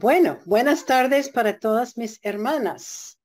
[0.00, 3.18] Bueno, buenas tardes para todas mis hermanas.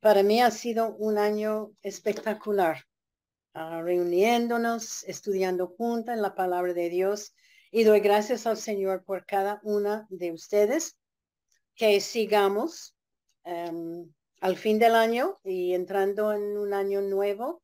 [0.00, 2.86] para mí ha sido un año espectacular,
[3.54, 7.34] ah, reuniéndonos, estudiando juntas la palabra de Dios
[7.70, 10.96] y doy gracias al Señor por cada una de ustedes
[11.74, 12.94] que sigamos
[13.44, 17.62] al fin del año y entrando en un año nuevo,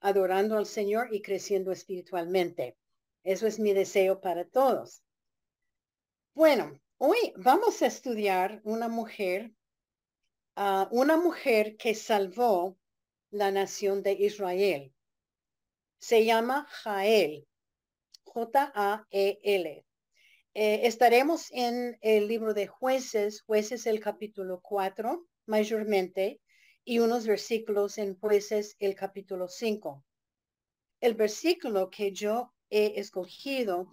[0.00, 2.76] adorando al Señor y creciendo espiritualmente.
[3.22, 5.02] Eso es mi deseo para todos.
[6.34, 9.54] Bueno, Hoy vamos a estudiar una mujer,
[10.54, 12.76] ah, una mujer que salvó
[13.30, 14.92] la nación de Israel.
[16.00, 17.46] Se llama Jael,
[18.24, 19.84] J-A-E-L.
[20.54, 26.40] Eh, estaremos en el libro de jueces, jueces el capítulo 4 mayormente,
[26.84, 30.02] y unos versículos en jueces el capítulo 5.
[31.00, 33.92] El versículo que yo he escogido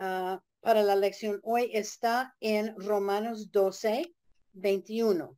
[0.00, 4.14] uh, para la lección hoy está en Romanos 12,
[4.52, 5.36] 21.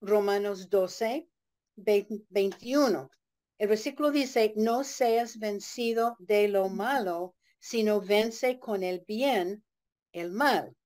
[0.00, 1.28] Romanos 12,
[1.74, 3.10] 21.
[3.58, 9.64] El versículo dice, no seas vencido de lo malo, sino vence con el bien
[10.12, 10.76] el mal.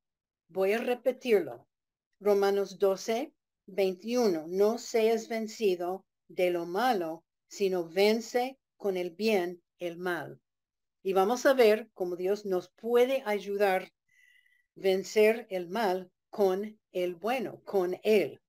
[0.49, 1.69] Voy a repetirlo.
[2.19, 3.33] Romanos 12,
[3.67, 4.47] 21.
[4.49, 10.41] No seas vencido de lo malo, sino vence con el bien el mal.
[11.03, 13.93] Y vamos a ver cómo Dios nos puede ayudar a
[14.75, 18.41] vencer el mal con el bueno, con Él.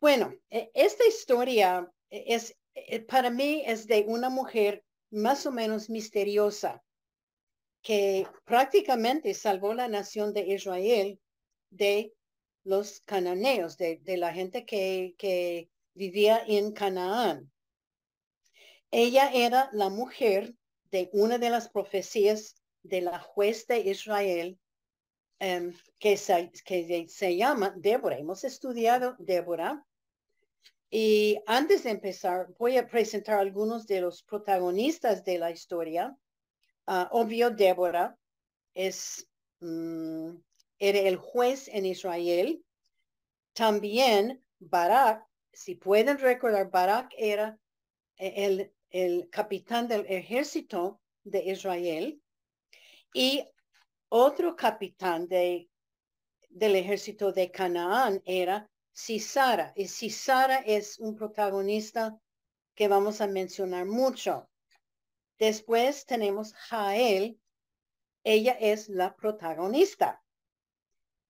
[0.00, 2.59] Bueno, e, esta historia es, e,
[3.06, 6.82] para mí es de una mujer más o menos misteriosa
[7.82, 11.20] que prácticamente salvó la nación de Israel
[11.70, 12.12] de
[12.64, 17.50] los cananeos, de, la gente que, que vivía en Canaán.
[18.90, 20.54] Ella era la mujer
[20.90, 24.58] de una de las profecías de la juez de Israel
[25.38, 28.18] em, que, se, que se llama Débora.
[28.18, 29.86] Hemos estudiado Débora.
[30.90, 36.16] Y antes de empezar, voy a presentar algunos de los protagonistas de la historia.
[36.86, 38.18] Ah, obvio, Débora
[38.74, 39.28] es,
[39.60, 40.34] mm,
[40.78, 42.64] era el juez en Israel.
[43.52, 47.58] También Barak, si pueden recordar, Barak era
[48.16, 52.20] el el capitán del ejército de Israel
[53.14, 53.44] y
[54.08, 55.68] otro capitán de,
[56.48, 58.68] del ejército de Canaán era
[59.04, 59.72] Sisara.
[59.76, 62.20] Y Sisara es un protagonista
[62.74, 64.48] que vamos a mencionar mucho.
[65.38, 67.40] Después tenemos Jael.
[68.22, 70.22] Ella es la protagonista.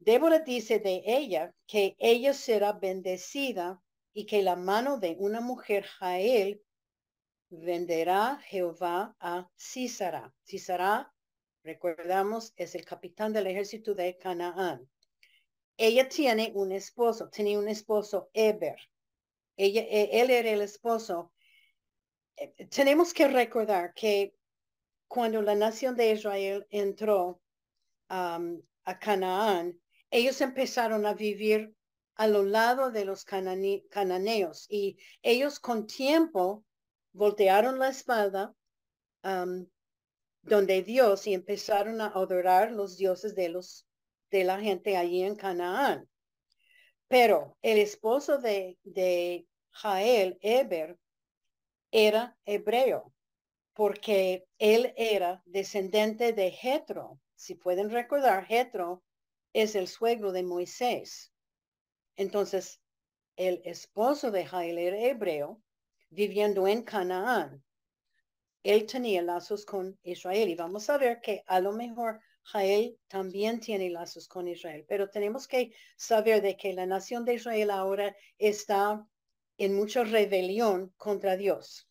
[0.01, 3.81] Débora dice de ella que ella será bendecida
[4.13, 6.61] y que la mano de una mujer Jael
[7.51, 10.35] venderá Jehová a Císara.
[10.45, 11.15] Císara,
[11.63, 14.90] recordamos, es el capitán del ejército de Canaán.
[15.83, 18.77] Ella tiene un esposo, tenía un esposo Eber.
[19.57, 21.33] Ella, e, él era el esposo.
[22.37, 24.35] Eh, tenemos que recordar que
[25.09, 27.41] cuando la nación de Israel entró
[28.11, 29.81] um, a Canaán,
[30.11, 31.75] ellos empezaron a vivir
[32.17, 36.63] a lo lado de los cananeos y ellos con tiempo
[37.13, 38.55] voltearon la espalda
[40.43, 43.87] donde Dios y empezaron a adorar los dioses de los
[44.31, 46.09] de la gente allí en Canaán.
[47.09, 50.99] Pero el esposo de, de Jael, Eber,
[51.91, 53.13] era hebreo,
[53.75, 57.19] porque él era descendente de Jetro.
[57.35, 59.03] Si pueden recordar, Jetro
[59.53, 61.33] es el suegro de Moisés.
[62.17, 62.81] Entonces,
[63.37, 65.63] el esposo de Jael era hebreo
[66.11, 67.65] viviendo en Canaán.
[68.63, 73.61] Él tenía lazos con Israel y vamos a ver que a lo mejor Jael también
[73.61, 78.17] tiene lazos con Israel, pero tenemos que saber de que la nación de Israel ahora
[78.39, 79.07] está
[79.57, 81.89] en mucha rebelión contra Dios.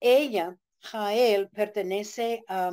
[0.00, 2.70] Ella, Jael, pertenece a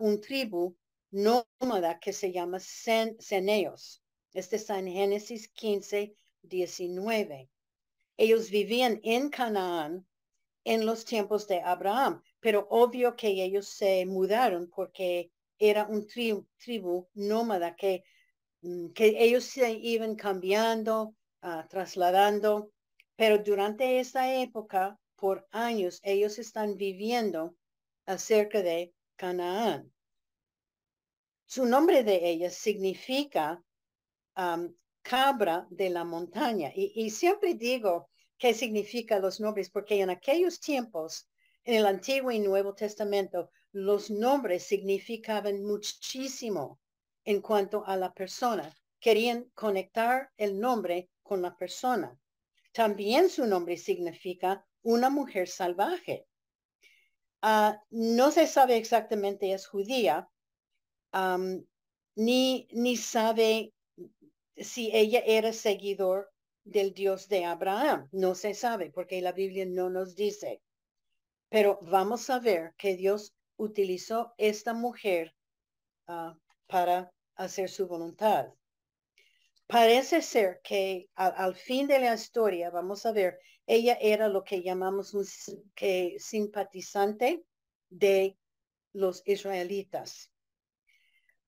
[0.00, 0.76] un tribu
[1.10, 4.02] nómada que se llama Ceneos.
[4.32, 7.50] Este está en Génesis 15, 19.
[8.16, 10.06] Ellos vivían en Canaán
[10.64, 17.08] en los tiempos de Abraham, pero obvio que ellos se mudaron porque era un tribu,
[17.14, 18.04] nómada que,
[18.62, 22.72] mm, que ellos se iban cambiando, ah, trasladando,
[23.16, 27.56] pero durante esa época, por años, ellos están viviendo
[28.06, 29.92] acerca de Canaán.
[31.46, 33.62] Su nombre de ella significa
[35.02, 36.70] cabra de la montaña.
[36.74, 41.28] Y, siempre digo qué significa los nombres, porque en aquellos tiempos,
[41.64, 46.80] en el Antiguo y Nuevo Testamento, los nombres significaban muchísimo
[47.24, 48.74] en cuanto a la persona.
[49.00, 52.18] Querían conectar el nombre con la persona.
[52.72, 56.26] También su nombre significa una mujer salvaje.
[57.42, 60.28] Ah, no se sabe exactamente es judía,
[62.16, 63.72] ni, ni sabe
[64.56, 66.32] si ella era seguidor
[66.64, 68.08] del Dios de Abraham.
[68.12, 70.62] No se sabe porque la Biblia no nos dice.
[71.48, 75.34] Pero vamos a ver que Dios utilizó esta mujer
[76.06, 78.48] ah, para hacer su voluntad.
[79.66, 84.62] Parece ser que al, fin de la historia, vamos a ver, ella era lo que
[84.62, 85.26] llamamos un
[85.74, 87.44] que simpatizante
[87.90, 88.38] de
[88.94, 90.30] los israelitas.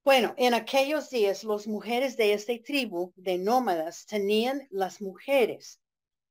[0.04, 5.80] Bueno, en aquellos días, las mujeres de esta tribu de nómadas tenían las mujeres,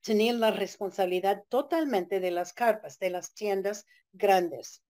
[0.01, 4.83] tenían la responsabilidad totalmente de las carpas, de las tiendas grandes.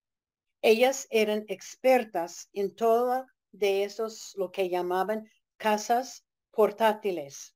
[0.62, 7.56] Ellas eran expertas en todo de esos, lo que llamaban casas portátiles,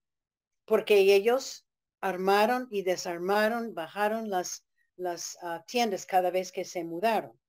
[0.65, 1.65] porque ellos
[2.01, 4.65] armaron y desarmaron, bajaron las,
[4.95, 7.39] las ah, tiendas cada vez que se mudaron.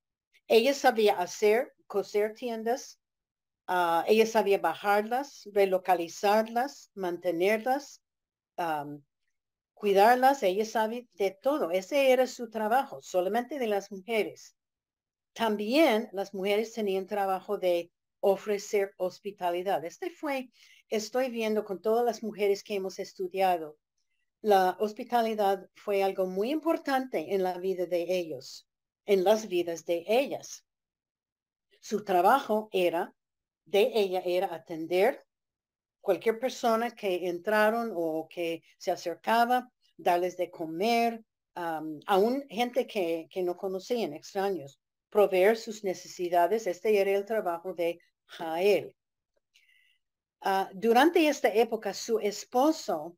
[0.48, 2.98] Ellas sabían hacer, coser tiendas,
[3.66, 8.02] Ah, ella sabía bajarlas, relocalizarlas, mantenerlas,
[9.74, 10.42] cuidarlas.
[10.42, 11.70] Ella sabía de todo.
[11.70, 14.54] Ese era su trabajo, solamente de las mujeres.
[15.34, 17.90] También las mujeres tenían trabajo de
[18.20, 19.84] ofrecer hospitalidad.
[19.84, 20.50] Este fue,
[20.88, 23.76] estoy viendo con todas las mujeres que hemos estudiado,
[24.40, 28.68] la hospitalidad fue algo muy importante en la vida de ellos,
[29.06, 30.64] en las vidas de ellas.
[31.80, 33.14] Su trabajo era
[33.64, 35.24] de ella era atender
[36.00, 43.42] cualquier persona que entraron o que se acercaba, darles de comer, aún gente que, que
[43.42, 44.78] no conocían, extraños,
[45.14, 46.66] proveer sus necesidades.
[46.66, 48.96] Este era el trabajo de Jael.
[50.40, 53.16] Ah, durante esta época, su esposo,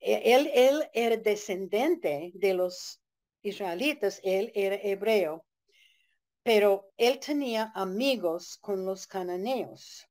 [0.00, 3.02] e, él, él era descendente de los
[3.42, 5.44] israelitas, él era hebreo,
[6.42, 10.08] pero él tenía amigos con los cananeos.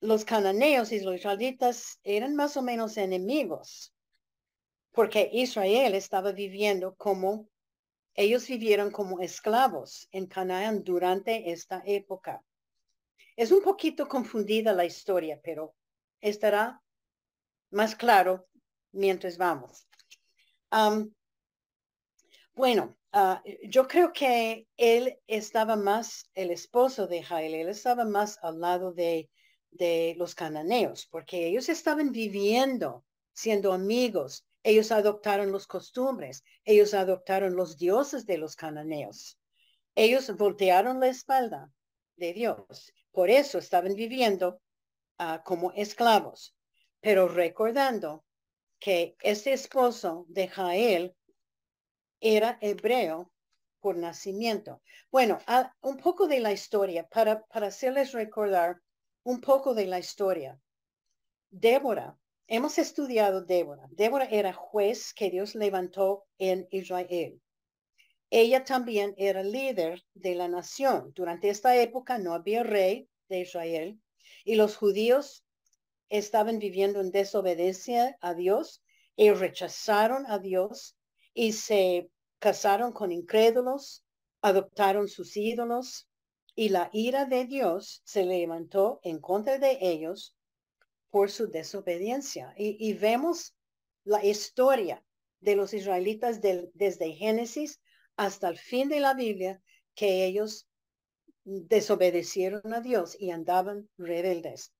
[0.00, 3.94] Los cananeos y los israelitas eran más o menos enemigos,
[4.90, 7.48] porque Israel estaba viviendo como,
[8.14, 12.42] ellos vivieron como esclavos en Canaán durante esta época.
[13.36, 15.74] Es un poquito confundida la historia, pero
[16.20, 16.80] estará
[17.70, 18.46] más claro
[18.92, 19.86] mientras vamos.
[22.54, 28.40] bueno, Ah, yo creo que él estaba más, el esposo de Jael, él estaba más
[28.42, 29.30] al lado de,
[29.70, 34.44] de los cananeos, porque ellos estaban viviendo, siendo amigos.
[34.64, 39.38] Ellos adoptaron los costumbres, ellos adoptaron los dioses de los cananeos.
[39.94, 41.70] Ellos voltearon la espalda
[42.16, 42.92] de Dios.
[43.12, 44.60] Por eso estaban viviendo
[45.18, 46.56] ah, como esclavos.
[47.00, 48.24] Pero recordando
[48.80, 51.14] que este esposo de Jael
[52.20, 53.30] era hebreo
[53.80, 54.80] por nacimiento.
[55.10, 55.38] Bueno,
[55.82, 58.80] un poco de la historia, para, para hacerles recordar
[59.24, 60.58] un poco de la historia.
[61.50, 62.16] Débora,
[62.46, 63.86] hemos estudiado Débora.
[63.90, 67.40] Débora era juez que Dios levantó en Israel.
[68.30, 71.12] Ella también era líder de la nación.
[71.14, 74.00] Durante esta época no había rey de Israel
[74.44, 75.44] y los judíos
[76.08, 78.82] estaban viviendo en desobediencia a Dios
[79.16, 80.96] y rechazaron a Dios
[81.32, 84.04] y se casaron con incrédulos,
[84.42, 86.08] adoptaron sus ídolos,
[86.54, 90.33] y la ira de Dios se levantó en contra de ellos
[91.14, 92.52] por su desobediencia.
[92.56, 93.54] Y, vemos
[94.02, 95.00] la historia
[95.38, 97.80] de los israelitas desde Génesis
[98.16, 99.62] hasta el fin de la Biblia,
[99.94, 100.66] que ellos
[101.44, 104.72] desobedecieron a Dios y andaban rebeldes.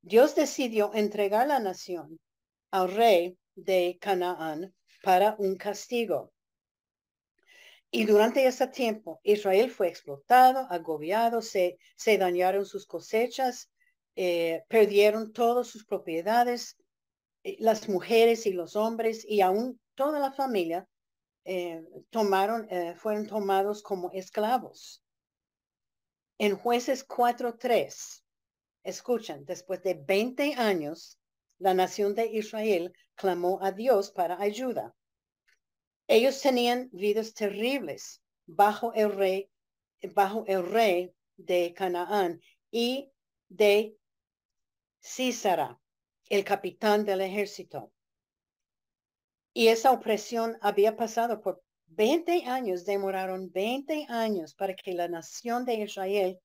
[0.00, 2.18] Dios decidió entregar la nación
[2.70, 6.32] al rey de Canaán para un castigo.
[7.90, 11.76] Y durante ese tiempo, Israel fue explotado, agobiado, se
[12.06, 13.68] dañaron sus cosechas,
[14.16, 16.76] eh, perdieron todas sus propiedades,
[17.44, 20.88] eh, las mujeres y los hombres y aún toda la familia
[21.44, 25.02] eh, tomaron, fueron tomados como esclavos.
[26.38, 28.22] En jueces 4.3,
[28.82, 31.18] escuchan, después de 20 años,
[31.58, 34.94] la nación de Israel clamó a Dios para ayuda.
[36.08, 39.50] Ellos tenían vidas terribles bajo el rey
[40.14, 43.10] bajo el rey de Canaán y
[43.48, 43.96] de
[45.06, 45.80] Císara,
[46.28, 47.92] el capitán del ejército.
[49.52, 55.64] Y esa opresión había pasado por 20 años, demoraron 20 años para que la nación
[55.64, 56.40] de Israel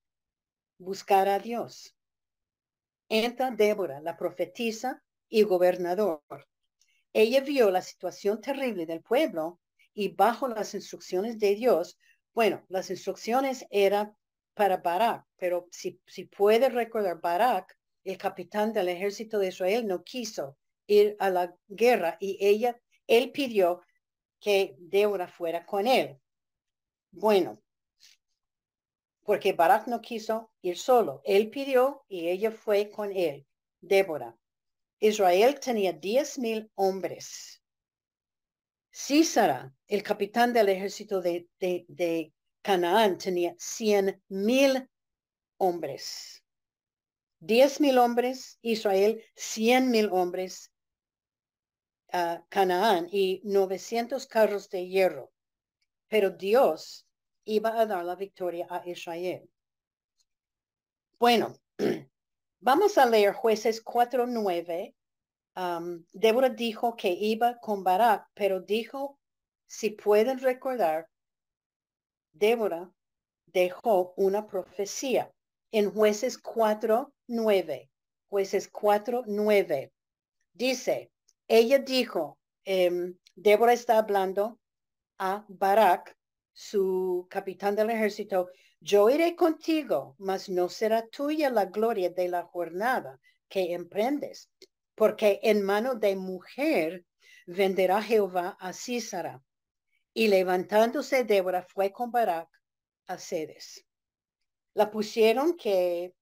[0.78, 1.96] buscara a Dios.
[3.08, 6.22] Entra Débora, la profetisa y gobernador.
[7.12, 9.58] Ella vio la situación terrible del pueblo
[9.92, 11.98] y bajo las instrucciones de Dios,
[12.32, 14.16] bueno, las instrucciones eran
[14.54, 20.02] para Barak, pero si, si puede recordar, Barak, el capitán del ejército de Israel, no
[20.02, 20.56] quiso
[20.86, 23.82] ir a la guerra y ella, él pidió
[24.40, 26.18] que Débora fuera con él.
[27.10, 27.62] Bueno,
[29.24, 31.22] porque Barak no quiso ir solo.
[31.24, 33.46] Él pidió y ella fue con él,
[33.80, 34.36] Débora.
[34.98, 37.62] Israel tenía diez mil hombres.
[38.94, 42.32] Císara, el capitán del ejército de, de,
[42.62, 44.88] Canaán, tenía cien mil
[45.56, 46.41] hombres.
[47.44, 50.70] Diez mil hombres, Israel, cien mil hombres,
[52.12, 55.32] uh, Canaán y novecientos carros de hierro.
[56.06, 57.04] Pero Dios
[57.44, 59.50] iba a dar la victoria a Israel.
[61.18, 61.56] Bueno,
[62.60, 64.94] vamos a leer jueces 4.9.
[65.56, 69.18] Um, Débora dijo que iba con Barak, pero dijo,
[69.66, 71.08] si pueden recordar,
[72.32, 72.88] Débora
[73.46, 75.28] dejó una profecía
[75.72, 77.90] en jueces 4.9.
[78.28, 79.90] Jueces 4.9.
[80.52, 81.10] Dice,
[81.48, 84.60] ella dijo, eh, Débora está hablando
[85.18, 86.16] a Barak,
[86.52, 88.50] su capitán del ejército,
[88.80, 94.50] yo iré contigo, mas no será tuya la gloria de la jornada que emprendes,
[94.94, 97.06] porque en mano de mujer
[97.46, 99.42] venderá Jehová a Císara.
[100.14, 102.48] Y levantándose Débora fue con Barak
[103.06, 103.86] a Cedes.
[104.74, 106.14] La pusieron que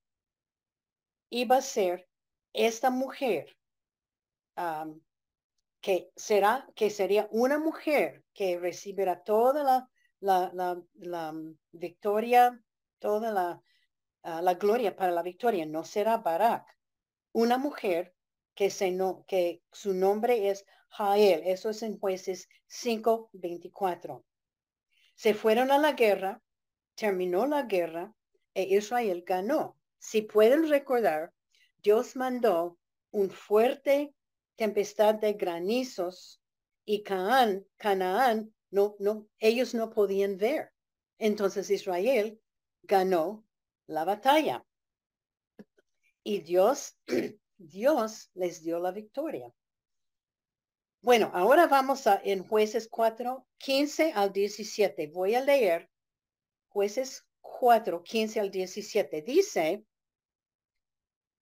[1.30, 2.08] iba a ser
[2.52, 3.56] esta mujer
[5.80, 9.90] que será que sería una mujer que recibirá toda la
[10.20, 11.34] la, la,
[11.72, 12.60] victoria,
[12.98, 13.62] toda la,
[14.22, 15.66] ah, la gloria para la victoria.
[15.66, 16.66] No será Barak.
[17.32, 18.14] Una mujer
[18.54, 21.42] que, se no, que su nombre es Jael.
[21.44, 24.22] Eso es en jueces 5.24.
[25.14, 26.42] Se fueron a la guerra,
[26.94, 28.14] terminó la guerra
[28.54, 29.76] e Israel ganó.
[29.98, 31.32] Si pueden recordar,
[31.82, 32.78] Dios mandó
[33.10, 34.14] un fuerte
[34.56, 36.40] tempestad de granizos
[36.84, 40.72] y Canaán, Canaán no, no, ellos no podían ver.
[41.18, 42.40] Entonces Israel
[42.82, 43.44] ganó
[43.86, 44.64] la batalla.
[46.22, 46.96] Y Dios,
[47.58, 49.52] Dios les dio la victoria.
[51.02, 55.06] Bueno, ahora vamos a en jueces 4, 15 al 17.
[55.08, 55.90] Voy a leer
[56.68, 59.22] jueces 4, 15 al 17.
[59.22, 59.84] Dice,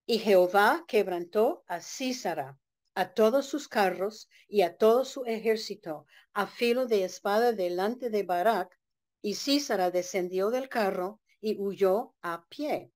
[0.06, 2.58] y Jehová quebrantó a Císara
[2.94, 8.22] a todos sus carros y a todo su ejército a filo de espada delante de
[8.22, 8.76] Barak,
[9.22, 12.90] y Císara descendió del carro y huyó a pie.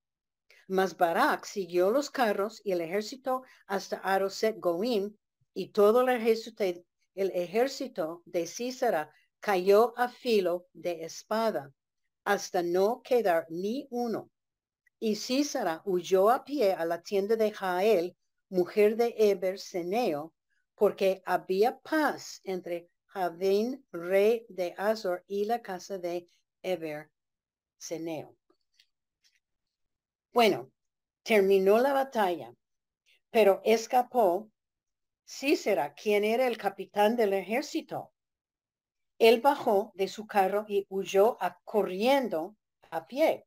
[0.68, 5.16] Mas Barak siguió los carros y el ejército hasta Aroset Goim,
[5.54, 11.72] y todo el ejército, el ejército de Císara cayó a filo de espada,
[12.24, 14.30] hasta no quedar ni uno.
[14.98, 18.16] Y Císara huyó a pie a la tienda de Jael,
[18.48, 20.32] mujer de Eber Seneo,
[20.74, 26.28] porque había paz entre Javin, rey de Azor, y la casa de
[26.62, 27.10] Eber
[27.78, 28.36] Seneo.
[30.32, 30.70] Bueno,
[31.22, 32.54] terminó la batalla,
[33.30, 34.50] pero escapó
[35.24, 38.11] Cícera, quien era el capitán del ejército.
[39.22, 42.56] Él bajó de su carro y huyó a, corriendo
[42.90, 43.46] a pie.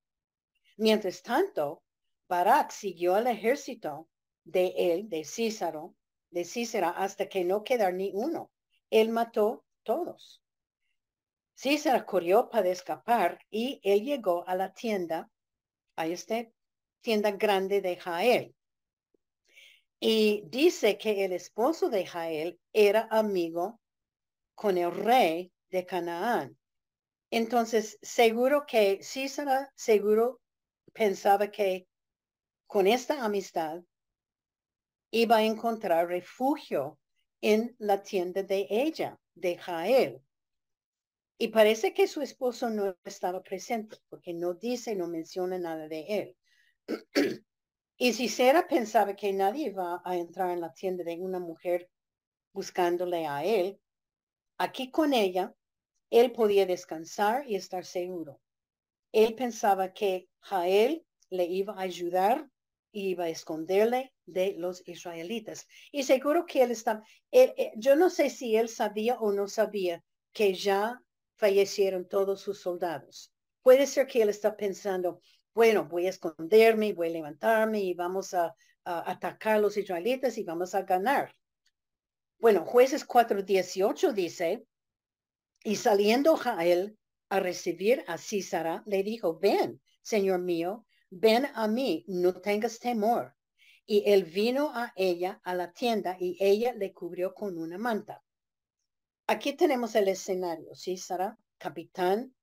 [0.78, 1.84] Mientras tanto,
[2.30, 4.08] Barak siguió al ejército
[4.46, 5.94] de él, de Cícero,
[6.30, 8.54] de Cícera, hasta que no quedara ni uno.
[8.90, 10.42] Él mató todos.
[11.58, 15.30] Cícera corrió para escapar y él llegó a la tienda,
[15.98, 16.48] a esta
[17.02, 18.56] tienda grande de Jael.
[20.00, 23.82] Y dice que el esposo de Jael era amigo
[24.54, 26.58] con el rey de Canaán.
[27.30, 30.42] Entonces, seguro que Cícera, seguro
[30.94, 31.88] pensaba que
[32.66, 33.84] con esta amistad
[35.12, 36.98] iba a encontrar refugio
[37.42, 40.22] en la tienda de ella, de Jael.
[41.38, 46.06] Y parece que su esposo no estaba presente porque no dice, no menciona nada de
[46.08, 46.38] él.
[47.98, 51.90] y si Sera pensaba que nadie iba a entrar en la tienda de una mujer
[52.54, 53.78] buscándole a él,
[54.58, 55.54] aquí con ella,
[56.20, 58.40] él podía descansar y estar seguro.
[59.12, 62.50] él pensaba que Jael le iba a ayudar
[62.96, 65.68] iba a esconderle de los israelitas.
[65.92, 70.04] Y seguro que él está, eh, yo no sé si él sabía o no sabía
[70.32, 71.02] que ya
[71.36, 73.32] fallecieron todos sus soldados.
[73.62, 75.20] Puede ser que él está pensando,
[75.54, 78.56] bueno, voy a esconderme, voy a levantarme y vamos a,
[78.86, 81.34] a atacar a los israelitas y vamos a ganar.
[82.40, 84.66] Bueno, jueces 4.18 dice,
[85.66, 86.96] y saliendo Jael
[87.28, 93.36] a recibir a Císara, le dijo, ven, señor mío, ven a mí, no tengas temor.
[93.84, 98.24] Y él vino a ella a la tienda y ella le cubrió con una manta.
[99.26, 101.36] Aquí tenemos el escenario, ¿sí, Sara?
[101.58, 102.36] Capitán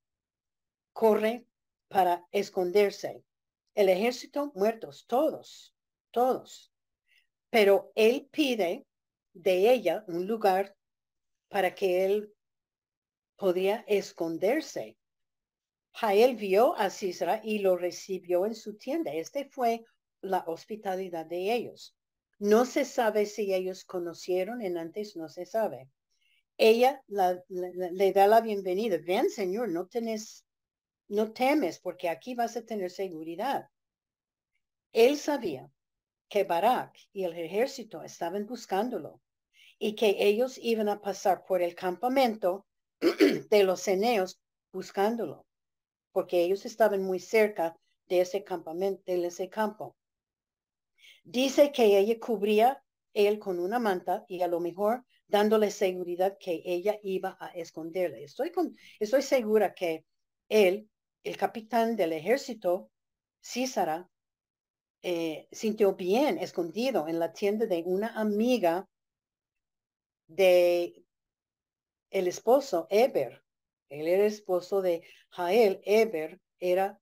[0.93, 1.47] corre
[1.87, 3.23] para esconderse.
[3.75, 5.76] El ejército muertos, todos,
[6.11, 6.73] todos.
[7.50, 8.85] Pero él pide
[9.33, 10.76] de ella un lugar
[11.49, 12.35] para que él
[13.42, 14.96] podría esconderse.
[15.94, 19.12] Jael vio a Cisra y lo recibió en su tienda.
[19.12, 19.84] Este fue
[20.20, 21.96] la hospitalidad de ellos.
[22.38, 25.90] No se sabe si ellos conocieron en antes, no se sabe.
[26.56, 28.99] Ella le da la bienvenida.
[29.04, 30.46] Ven, Señor, no tenés,
[31.08, 33.68] no temes, porque aquí vas a tener seguridad.
[34.92, 35.68] Él sabía
[36.28, 39.20] que Barak y el ejército estaban buscándolo
[39.80, 42.68] y que ellos iban a pasar por el campamento
[43.50, 44.40] de los ceneos
[44.73, 45.47] buscándolo
[46.12, 47.76] porque ellos estaban muy cerca
[48.09, 49.97] de ese campamento, de ese campo.
[51.25, 52.82] Dice que ella cubría
[53.14, 58.25] él con una manta y a lo mejor dándole seguridad que ella iba a esconderle.
[58.25, 60.04] Estoy, con, estoy segura que
[60.49, 60.88] él,
[61.25, 62.90] el capitán del ejército,
[63.42, 64.09] Císara,
[65.02, 68.88] eh, sintió bien escondido en la tienda de una amiga
[70.28, 71.01] de
[72.12, 73.42] el esposo Eber.
[73.88, 75.81] Él era esposo de Jael.
[75.85, 77.00] Eber era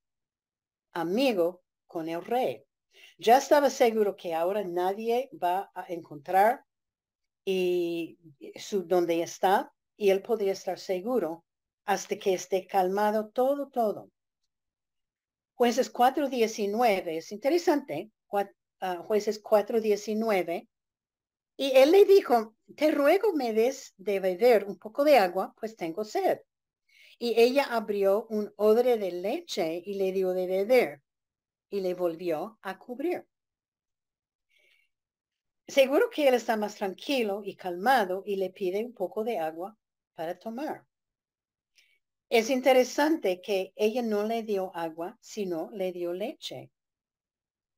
[0.93, 2.65] amigo con el rey.
[3.19, 6.65] Ya estaba seguro que ahora nadie va a encontrar
[7.45, 8.19] y
[8.57, 11.45] su donde está y él podría estar seguro
[11.85, 14.11] hasta que esté calmado todo, todo.
[15.55, 20.70] Jueces 4.19, es interesante, uh, jueces 4.19,
[21.57, 25.77] y él le dijo, te ruego me des de beber un poco de agua, pues
[25.77, 26.41] tengo sed.
[27.19, 31.03] Y ella abrió un odre de leche y le dio de beber
[31.69, 33.27] y le volvió a cubrir.
[35.69, 39.77] Seguro que él está más tranquilo y calmado y le pide un poco de agua
[40.15, 40.85] para tomar.
[42.29, 46.71] Es interesante que ella no le dio agua, sino le dio leche.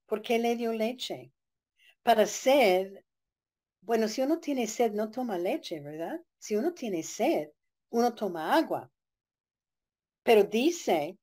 [0.07, 1.33] ¿Por qué le dio leche?
[2.03, 3.03] Para sed,
[3.83, 6.21] bueno, si uno tiene sed, no toma leche, ¿verdad?
[6.39, 7.49] Si uno tiene sed,
[7.91, 8.91] uno toma agua.
[10.23, 11.19] Pero dice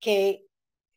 [0.00, 0.44] que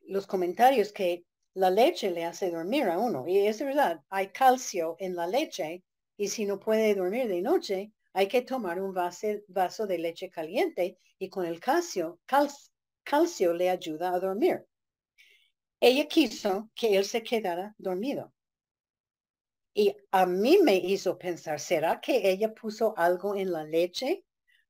[0.01, 3.27] los comentarios que la leche le hace dormir a uno.
[3.27, 5.83] Y es verdad, hay calcio en la leche
[6.17, 10.97] y si no puede dormir de noche, hay que tomar un vaso, de leche caliente
[11.19, 12.19] y con el calcio,
[13.03, 14.65] calcio le ayuda a dormir.
[15.79, 18.34] Ella quiso que él se quedara dormido.
[19.77, 24.23] Y a mí me hizo pensar, ¿será que ella puso algo en la leche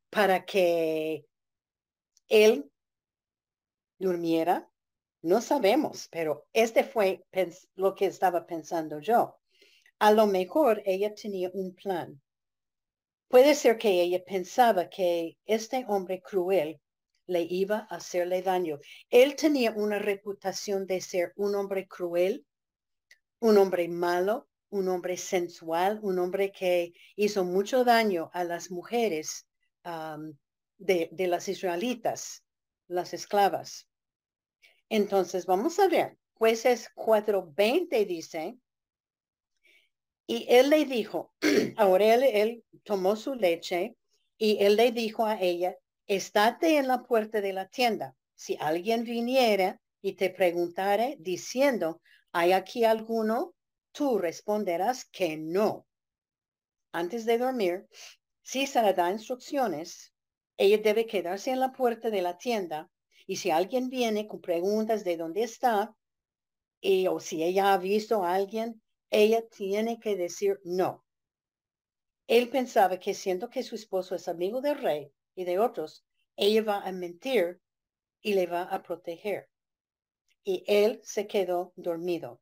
[0.10, 1.28] para que
[2.28, 2.72] él
[4.00, 4.68] durmiera?
[5.22, 7.24] No sabemos, pero este fue
[7.76, 9.38] lo que estaba pensando yo.
[10.00, 12.20] A lo mejor ella tenía un plan.
[13.28, 16.82] Puede ser que ella pensaba que este hombre cruel
[17.28, 18.80] le iba a hacerle daño.
[19.12, 22.44] Él tenía una reputación de ser un hombre cruel,
[23.40, 29.48] un hombre malo, un hombre sensual, un hombre que hizo mucho daño a las mujeres
[30.78, 32.44] de, las israelitas
[32.88, 33.88] las esclavas.
[34.90, 38.58] Entonces, vamos a ver, jueces 4.20 dice,
[40.28, 41.34] y él le dijo,
[41.78, 43.96] ahora él, tomó su leche
[44.38, 45.76] y él le dijo a ella,
[46.08, 48.16] estate en la puerta de la tienda.
[48.36, 53.56] Si alguien viniera y te preguntare diciendo, ¿hay aquí alguno?
[53.96, 55.88] Tú responderás que no.
[56.92, 57.88] Antes de dormir,
[58.42, 60.16] si se le da instrucciones
[60.58, 62.90] ella debe quedarse en la puerta de la tienda
[63.28, 65.96] y si alguien viene con preguntas de dónde está
[66.80, 71.04] y, o si ella ha visto a alguien, ella tiene que decir no.
[72.28, 76.06] Él pensaba que siendo que su esposo es amigo del rey y de otros,
[76.36, 77.62] ella va a mentir
[78.22, 79.50] y le va a proteger.
[80.44, 82.42] Y él se quedó dormido.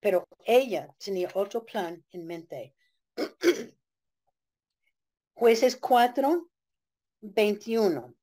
[0.00, 2.74] Pero ella tenía otro plan en mente.
[5.34, 6.48] Jueces 4,
[7.20, 8.14] 21.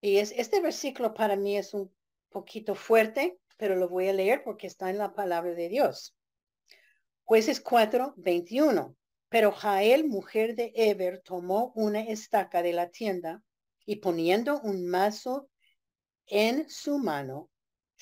[0.00, 1.92] Y es, este versículo para mí es un
[2.28, 6.16] poquito fuerte, pero lo voy a leer porque está en la palabra de Dios.
[7.24, 8.96] Jueces 4, 21.
[9.28, 13.42] Pero Jael, mujer de Eber, tomó una estaca de la tienda
[13.86, 15.48] y poniendo un mazo
[16.26, 17.48] en su mano,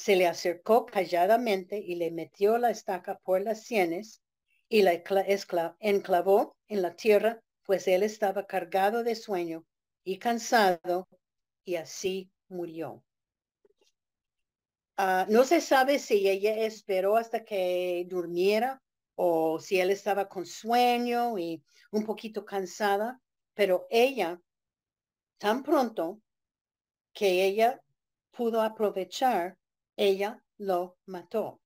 [0.00, 4.22] se le acercó calladamente y le metió la estaca por las sienes
[4.66, 9.66] y la enclavó en la tierra, pues él estaba cargado de sueño
[10.02, 11.06] y cansado
[11.64, 13.04] y así murió.
[14.96, 18.82] Ah, no se sabe si ella esperó hasta que durmiera
[19.16, 23.20] o si él estaba con sueño y un poquito cansada,
[23.52, 24.40] pero ella,
[25.36, 26.22] tan pronto
[27.12, 27.82] que ella
[28.30, 29.58] pudo aprovechar,
[30.00, 31.60] ella lo mató.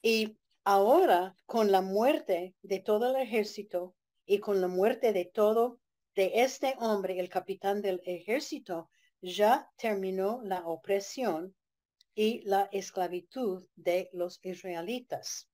[0.00, 5.80] Y ahora, con la muerte de todo el ejército y con la muerte de todo
[6.14, 11.52] de este hombre, el capitán del ejército, ya terminó la opresión
[12.14, 15.48] y la esclavitud de los israelitas.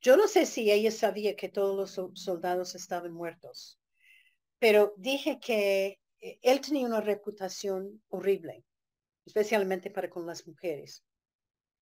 [0.00, 3.78] Yo no sé si ella sabía que todos los soldados estaban muertos,
[4.58, 8.64] pero dije que eh, él tenía una reputación horrible,
[9.26, 11.04] especialmente para con las mujeres.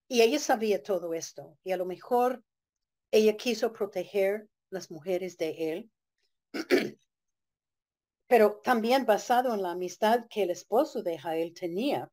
[0.09, 2.43] Y ella sabía todo esto, y a lo mejor
[3.11, 5.91] ella quiso proteger las mujeres de él,
[8.27, 12.11] pero también basado en la amistad que el esposo de Jael tenía,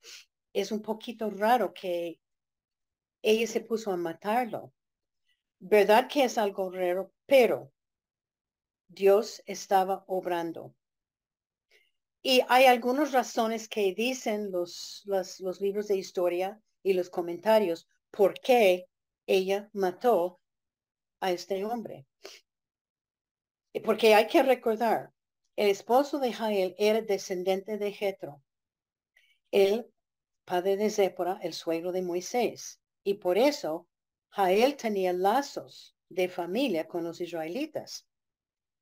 [0.54, 2.20] es un poquito raro que
[3.22, 4.74] ella se puso a matarlo.
[5.60, 7.72] Verdad que es algo raro, pero
[8.88, 10.76] Dios estaba obrando.
[12.23, 18.39] Y hay algunas razones que dicen los, los, libros de historia y los comentarios por
[18.39, 18.88] qué
[19.25, 20.39] ella mató
[21.19, 22.05] a este hombre.
[23.84, 25.12] Porque hay que recordar,
[25.55, 28.43] el esposo de Jael era descendiente de Jetro,
[29.49, 29.91] el
[30.45, 32.79] padre de Zépora, el suegro de Moisés.
[33.03, 33.88] Y por eso
[34.29, 38.05] Jael tenía lazos de familia con los israelitas.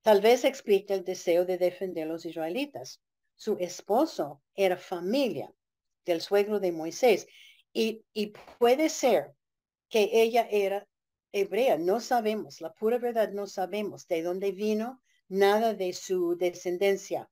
[0.01, 3.01] Tal vez explique el deseo de defender a los israelitas.
[3.39, 5.49] Su esposo era familia
[6.03, 7.25] del suegro de Moisés
[7.71, 8.03] y,
[8.57, 9.33] puede ser
[9.87, 10.85] que ella era
[11.31, 17.29] hebrea, no sabemos, la pura verdad no sabemos de dónde vino, nada de su descendencia.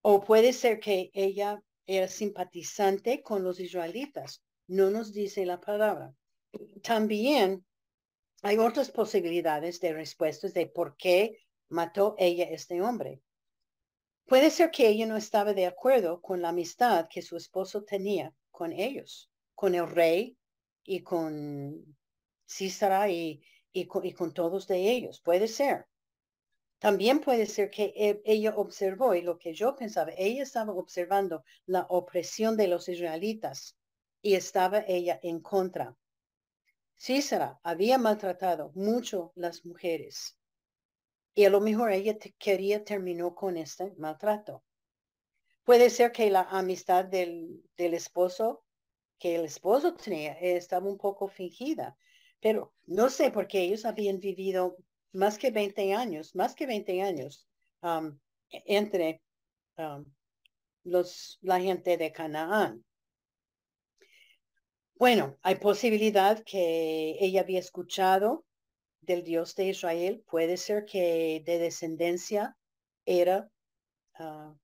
[0.00, 6.14] O puede ser que ella era simpatizante con los israelitas, no nos dice la palabra.
[6.82, 7.66] También
[8.40, 13.20] hay otras posibilidades de respuestas de por qué mató ella este hombre.
[14.26, 18.34] Puede ser que ella no estaba de acuerdo con la amistad que su esposo tenía
[18.50, 20.36] con ellos, con el rey
[20.82, 21.96] y con
[22.44, 23.40] Císara y,
[23.86, 25.20] con, todos de ellos.
[25.20, 25.86] Puede ser.
[26.80, 31.44] También puede ser que e, ella observó, y lo que yo pensaba, ella estaba observando
[31.64, 33.76] la opresión de los israelitas
[34.22, 35.96] y estaba ella en contra.
[36.98, 40.36] Císara había maltratado mucho las mujeres
[41.36, 44.64] y a lo mejor ella quería terminó con este maltrato.
[45.64, 48.64] Puede ser que la amistad del, del esposo
[49.18, 51.96] que el esposo tenía estaba un poco fingida,
[52.40, 54.78] pero no sé por qué ellos habían vivido
[55.12, 57.46] más que 20 años, más que 20 años
[57.82, 58.18] um,
[58.50, 59.22] entre
[60.84, 62.82] los, la gente de Canaán.
[64.94, 68.45] Bueno, hay posibilidad que ella había escuchado
[69.06, 70.22] del Dios de Israel.
[70.28, 72.56] Puede ser que de descendencia
[73.04, 73.50] era,
[74.18, 74.54] uh,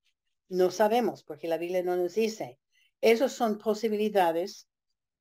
[0.48, 2.58] no sabemos, porque la Biblia no nos dice.
[3.00, 4.68] Esas son posibilidades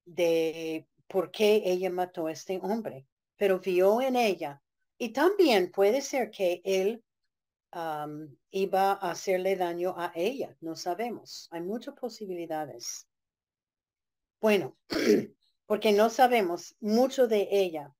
[0.05, 3.07] de por qué ella mató a este hombre,
[3.37, 4.61] pero vio en ella.
[4.97, 7.03] Y también puede ser que él
[7.73, 11.47] um, iba a hacerle daño a ella, no sabemos.
[11.51, 13.07] Hay muchas posibilidades.
[14.39, 14.77] Bueno,
[15.65, 17.93] porque no sabemos mucho de ella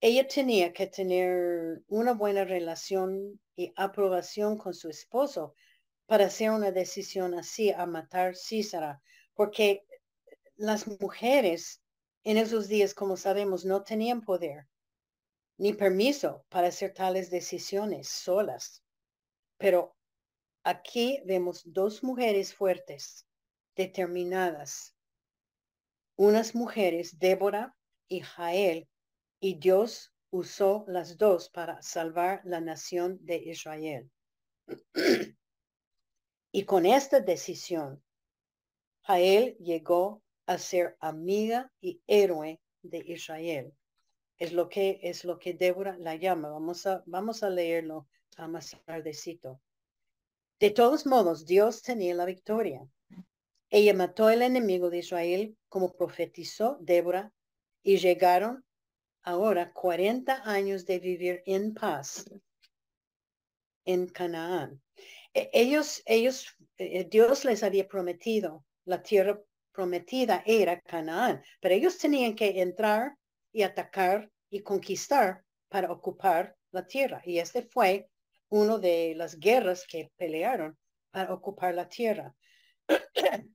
[0.00, 5.54] ella tenía que tener una buena relación y aprobación con su esposo
[6.06, 9.02] para hacer una decisión así a matar Císara,
[9.34, 9.84] porque
[10.56, 11.82] las mujeres
[12.24, 14.66] en esos días, como sabemos, no tenían poder
[15.56, 18.82] ni permiso para hacer tales decisiones solas.
[19.58, 19.94] Pero
[20.64, 23.26] aquí vemos dos mujeres fuertes,
[23.76, 24.94] determinadas,
[26.16, 27.76] unas mujeres, Débora
[28.08, 28.88] y Jael,
[29.40, 34.10] y Dios usó las dos para salvar la nación de Israel.
[36.52, 38.02] y con esta decisión,
[39.02, 43.74] Jael llegó a ser amiga y héroe de Israel.
[44.36, 46.50] Es lo que es lo que Débora la llama.
[46.50, 49.60] Vamos a vamos a leerlo a más tardecito.
[50.58, 52.86] De todos modos, Dios tenía la victoria.
[53.70, 57.32] Ella mató al enemigo de Israel como profetizó Débora
[57.82, 58.64] y llegaron
[59.22, 62.24] ahora 40 años de vivir en paz
[63.84, 64.80] en Canaán.
[65.34, 66.46] E, ellos, ellos,
[66.78, 69.40] eh, Dios les había prometido la tierra
[69.72, 73.16] prometida era Canaán, pero ellos tenían que entrar
[73.52, 77.22] y atacar y conquistar para ocupar la tierra.
[77.24, 78.08] Y este fue
[78.48, 80.76] uno de las guerras que pelearon
[81.10, 82.34] para ocupar la tierra.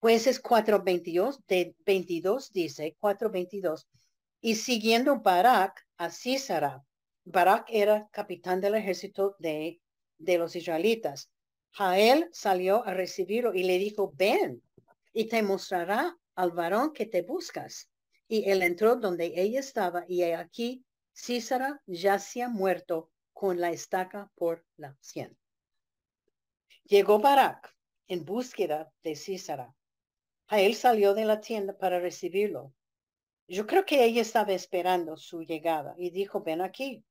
[0.00, 3.86] Jueces 4.22 de 22 dice, 4.22,
[4.40, 6.84] y siguiendo Barak a Císara,
[7.24, 9.80] Barak era capitán del ejército de,
[10.18, 11.30] de los israelitas.
[11.72, 14.62] Jael salió a recibirlo y le dijo, ven
[15.12, 17.90] y te mostrará al varón que te buscas.
[18.28, 24.64] Y él entró donde ella estaba y aquí Císara yacía muerto con la estaca por
[24.76, 25.36] la sien.
[26.84, 27.74] Llegó Barak
[28.06, 29.74] en búsqueda de Císara.
[30.46, 32.72] Jael salió de la tienda para recibirlo.
[33.48, 37.02] Yo creo que ella estaba esperando su llegada y dijo, ven aquí,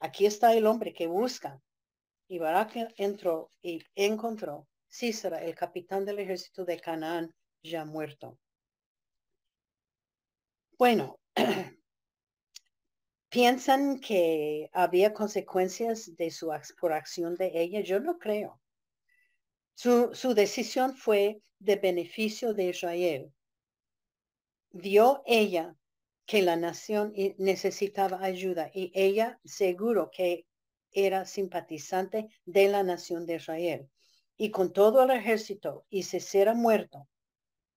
[0.00, 1.60] aquí está el hombre que busca.
[2.26, 8.38] Y Barak entró y encontró Císara, el capitán del ejército de Canaán, ya muerto.
[10.78, 11.20] Bueno,
[13.28, 17.80] ¿piensan que había consecuencias de su por acción de ella?
[17.80, 18.58] Yo no creo.
[19.74, 23.34] Su, su decisión fue de beneficio de Israel.
[24.76, 25.76] Vio ella
[26.26, 30.46] que la nación necesitaba ayuda y ella seguro que
[30.90, 33.88] era simpatizante de la nación de Israel.
[34.36, 37.06] Y con todo el ejército y se será muerto,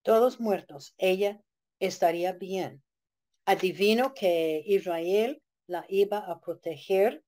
[0.01, 1.39] todos muertos, ella
[1.77, 2.81] estaría bien.
[3.45, 7.23] Adivino que Israel la iba a proteger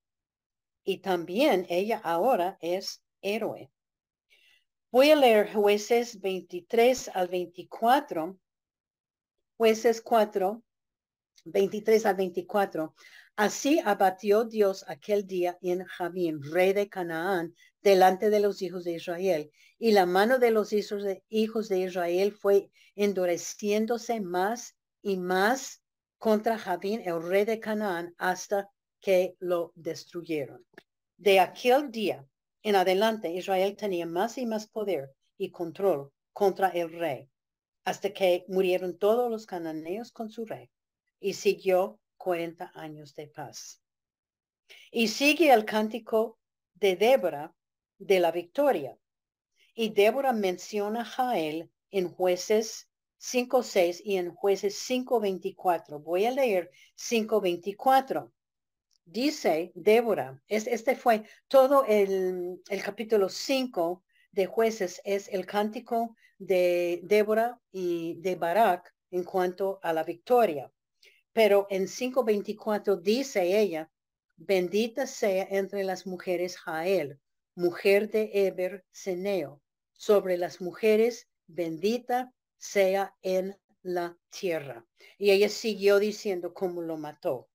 [0.83, 3.69] y también ella ahora es héroe.
[4.89, 8.39] Voy a leer jueces 23 al 24.
[9.59, 10.63] Jueces 4,
[11.43, 12.95] 23 al 24.
[13.35, 18.93] Así abatió Dios aquel día en Jabín, rey de Canaán, delante de los hijos de
[18.93, 19.51] Israel.
[19.77, 25.83] Y la mano de los hijos de, Israel fue endureciéndose más y más
[26.17, 28.69] contra Jabín, el rey de Canaán, hasta
[29.01, 30.65] que lo destruyeron.
[31.17, 32.25] De aquel día
[32.63, 37.29] en adelante, Israel tenía más y más poder y control contra el rey,
[37.89, 40.69] hasta que murieron todos los cananeos con su rey,
[41.19, 43.81] y siguió 40 años de paz.
[44.91, 46.37] Y sigue el cántico
[46.75, 47.55] de Débora
[47.97, 48.95] de la victoria.
[49.73, 52.87] Y Débora menciona a Jael en jueces
[53.19, 56.03] 5.6 y en jueces 5.24.
[56.03, 58.31] Voy a leer 5.24.
[59.03, 66.15] Dice Débora, es, este fue todo el, el capítulo 5 de jueces, es el cántico
[66.37, 70.71] de Débora y de Barak en cuanto a la victoria.
[71.33, 73.91] Pero en 5.24 dice ella,
[74.37, 77.19] bendita sea entre las mujeres Jael,
[77.55, 79.61] mujer de Eber Seneo,
[79.93, 84.85] sobre las mujeres, bendita sea en la tierra.
[85.17, 87.49] Y ella siguió diciendo cómo lo mató.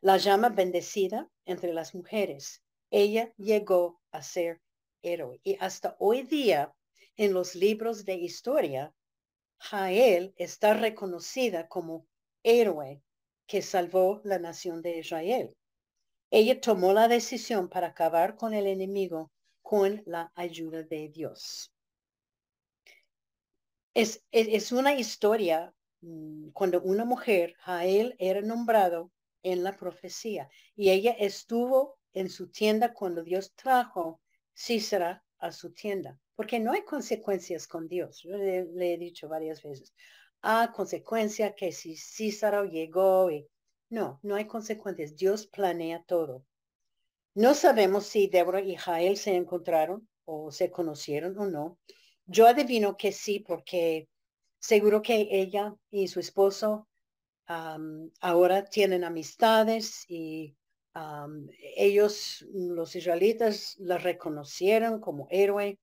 [0.00, 2.62] La llama bendecida entre las mujeres.
[2.90, 4.60] Ella llegó a ser
[5.04, 5.40] héroe.
[5.44, 6.74] Y hasta hoy día,
[7.16, 8.92] en los libros de historia,
[9.58, 12.06] Jael está reconocida como
[12.42, 13.02] héroe
[13.46, 15.56] que salvó la nación de Israel.
[16.30, 19.30] Ella tomó la decisión para acabar con el enemigo
[19.62, 21.72] con la ayuda de Dios.
[23.94, 29.12] Es, es, una historia mm, cuando una mujer, Jael, era nombrado
[29.42, 34.20] en la profecía y ella estuvo en su tienda cuando Dios trajo
[34.54, 38.22] Cícera a su tienda, porque no hay consecuencias con Dios.
[38.22, 39.92] Yo le, he dicho varias veces,
[40.42, 43.46] ah, consecuencia que si Cícera llegó y
[43.90, 45.16] no, no hay consecuencias.
[45.16, 46.44] Dios planea todo.
[47.34, 51.78] No sabemos si Débora y Jael se encontraron o se conocieron o no.
[52.26, 54.08] Yo adivino que sí, porque
[54.58, 56.88] seguro que ella y su esposo
[57.46, 60.56] ahora tienen amistades y
[61.76, 65.78] ellos, los israelitas, la reconocieron como héroe.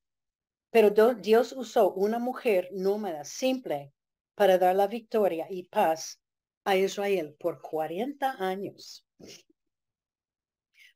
[0.70, 3.92] Pero Dios usó una mujer nómada simple
[4.34, 6.20] para dar la victoria y paz
[6.64, 9.06] a Israel por 40 años.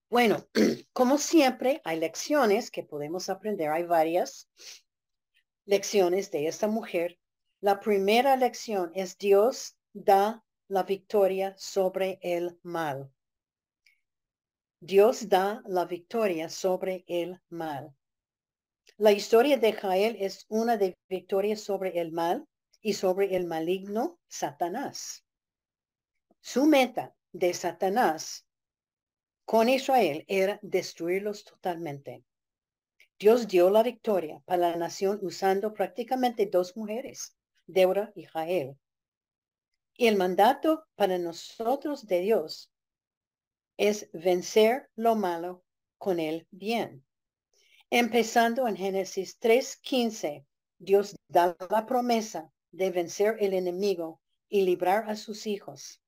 [0.08, 0.46] Bueno,
[0.92, 3.70] como siempre, hay lecciones que podemos aprender.
[3.70, 4.48] Hay varias
[5.64, 7.18] lecciones de esta mujer.
[7.60, 13.10] La primera lección es Dios da la victoria sobre el mal.
[14.86, 17.92] Dios da la victoria sobre el mal.
[18.98, 22.46] La historia de Jael es una de victorias sobre el mal
[22.80, 25.24] y sobre el maligno Satanás.
[26.40, 28.46] Su meta de Satanás
[29.44, 32.22] con Israel era destruirlos totalmente.
[33.18, 38.78] Dios dio la victoria para la nación usando prácticamente dos mujeres, Deborah y Jael.
[39.96, 42.70] Y el mandato para nosotros de Dios
[43.76, 45.64] es vencer lo malo
[45.98, 47.04] con el bien.
[47.90, 50.44] Empezando en Génesis 3:15,
[50.78, 56.02] Dios da la promesa de vencer el enemigo y librar a sus hijos.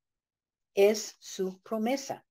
[0.74, 2.24] Es su promesa.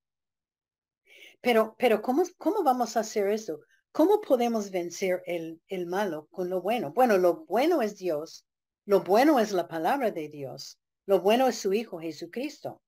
[1.41, 3.59] Pero, pero ¿cómo, cómo vamos a hacer eso?
[3.91, 6.91] ¿Cómo podemos vencer el, el malo con lo bueno?
[6.93, 8.45] Bueno, lo bueno es Dios.
[8.85, 10.79] Lo bueno es la palabra de Dios.
[11.05, 12.81] Lo bueno es su Hijo Jesucristo.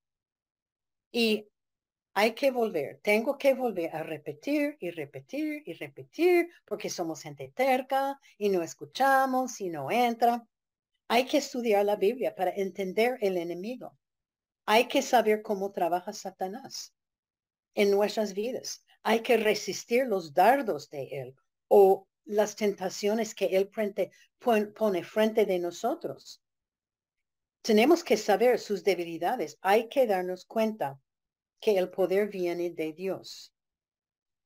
[1.11, 1.47] Y
[2.13, 7.51] hay que volver, tengo que volver a repetir y repetir y repetir porque somos gente
[7.55, 10.45] terca y no escuchamos y no entra.
[11.07, 13.97] Hay que estudiar la Biblia para entender el enemigo.
[14.65, 16.93] Hay que saber cómo trabaja Satanás
[17.73, 18.83] en nuestras vidas.
[19.03, 21.35] Hay que resistir los dardos de él
[21.67, 23.71] o las tentaciones que él
[24.75, 26.41] pone frente de nosotros.
[27.61, 29.57] Tenemos que saber sus debilidades.
[29.61, 30.99] Hay que darnos cuenta
[31.59, 33.53] que el poder viene de Dios.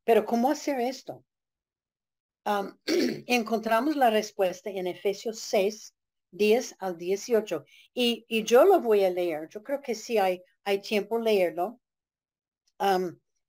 [0.03, 1.23] Pero ¿cómo hacer esto?
[3.27, 5.93] encontramos la respuesta en Efesios 6,
[6.31, 7.65] 10 al 18.
[7.93, 9.47] Y, yo lo voy a leer.
[9.49, 11.79] Yo creo que sí hay, hay tiempo leerlo.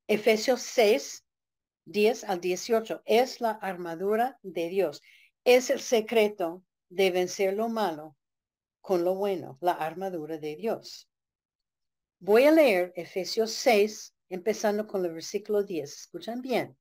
[0.06, 1.24] Efesios 6,
[1.86, 3.02] 10 al 18.
[3.04, 5.02] Es la armadura de Dios.
[5.44, 8.16] Es el secreto de vencer lo malo
[8.80, 11.08] con lo bueno, la armadura de Dios.
[12.26, 15.92] Voy a leer Efesios 6, empezando con el versículo 10.
[15.92, 16.74] Escuchan bien.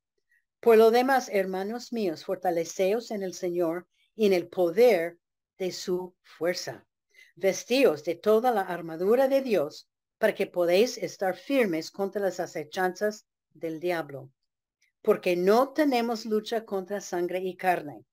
[0.62, 5.20] Por lo demás, hermanos míos, fortaleceos en el Señor y en el poder
[5.58, 6.88] de su fuerza.
[7.36, 13.28] Vestíos de toda la armadura de Dios para que podáis estar firmes contra las acechanzas
[13.52, 14.32] del diablo.
[15.02, 18.06] Porque no tenemos lucha contra sangre y carne.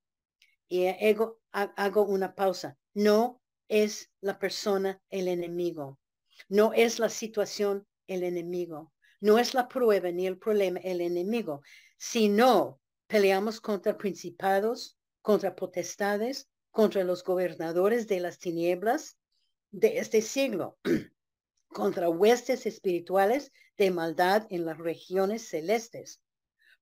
[0.66, 2.76] Y hago una pausa.
[2.92, 6.00] No es la persona el enemigo.
[6.48, 8.92] No es la situación el enemigo.
[9.20, 11.62] No es la prueba ni el problema el enemigo,
[11.98, 19.18] sino peleamos contra principados, contra potestades, contra los gobernadores de las tinieblas
[19.70, 20.78] de este siglo,
[21.68, 26.22] contra huestes espirituales de maldad en las regiones celestes.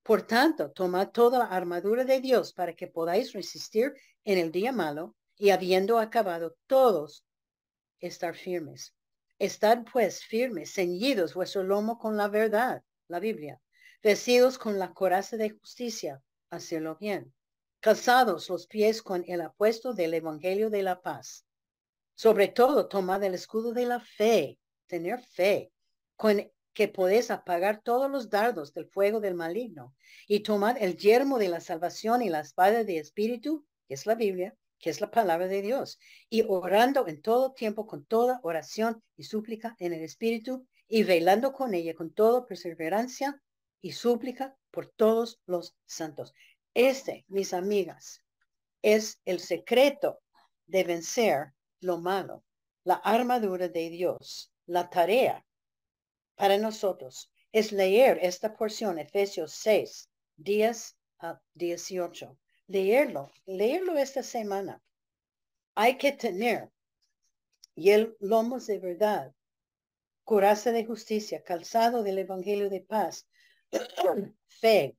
[0.03, 3.93] Por tanto, tomad toda la armadura de Dios para que podáis resistir
[4.25, 7.25] en el día malo y habiendo acabado todos,
[8.01, 8.95] estar firmes.
[9.41, 13.61] Estad pues firmes, ceñidos vuestro lomo con la verdad, la Biblia,
[14.03, 16.21] vestidos con la coraza de justicia,
[16.51, 17.33] hacerlo bien,
[17.79, 21.47] calzados los pies con el apuesto del Evangelio de la paz.
[22.17, 25.71] Sobre todo, tomad el escudo de la fe, tener fe,
[26.17, 29.95] con que podéis apagar todos los dardos del fuego del maligno,
[30.27, 34.17] y tomad el yermo de la salvación y la espada de espíritu, que es la
[34.17, 39.03] Biblia, que es la palabra de Dios, y orando en todo tiempo con toda oración
[39.17, 43.43] y súplica en el Espíritu, y velando con ella con toda perseverancia
[43.81, 46.33] y súplica por todos los santos.
[46.75, 48.23] Este, mis amigas,
[48.83, 50.21] es el secreto
[50.67, 52.45] de vencer lo malo,
[52.85, 55.45] la armadura de Dios, la tarea
[56.39, 64.81] para nosotros es leer esta porción, Efesios 6, 10 a 18 leerlo, leerlo esta semana.
[65.75, 66.71] Hay que tener
[67.75, 69.35] y el lomos de verdad,
[70.25, 73.29] coraza de justicia, calzado del evangelio de paz,
[74.49, 74.97] fe,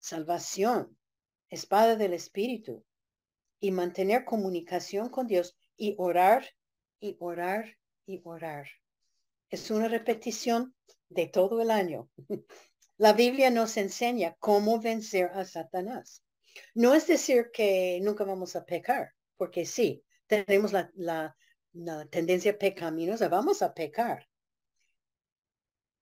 [0.00, 0.98] salvación,
[1.48, 2.84] espada del espíritu
[3.60, 6.44] y mantener comunicación con Dios y orar
[6.98, 8.66] y orar y orar.
[9.48, 10.74] Es una repetición
[11.08, 12.10] de todo el año.
[12.98, 16.22] La Biblia nos enseña cómo vencer a Satanás.
[16.74, 21.36] No es decir que nunca vamos a pecar, porque sí, tenemos la, la,
[22.10, 24.28] tendencia pecaminosa, vamos a pecar.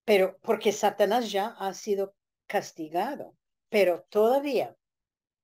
[0.05, 2.15] Pero porque Satanás ya ha sido
[2.47, 3.37] castigado,
[3.69, 4.77] pero todavía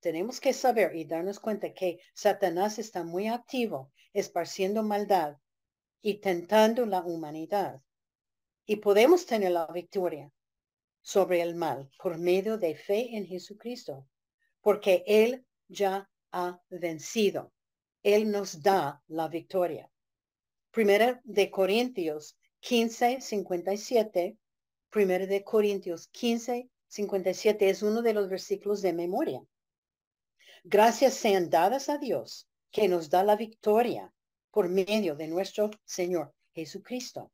[0.01, 5.37] tenemos que saber y darnos cuenta que Satanás está muy activo, esparciendo maldad
[6.01, 7.81] y tentando la humanidad.
[8.67, 10.31] Y podemos tener la victoria
[11.01, 14.07] sobre el mal por medio de fe en Jesucristo
[14.65, 17.53] porque Él ya ha vencido.
[18.03, 19.91] Él nos da la victoria.
[20.71, 24.39] Primera de Corintios 15, 57,
[24.89, 29.45] Primero de Corintios 15, 57 es uno de los versículos de memoria.
[30.63, 34.15] Gracias sean dadas a Dios que nos da la victoria
[34.51, 37.31] por medio de nuestro Señor Jesucristo.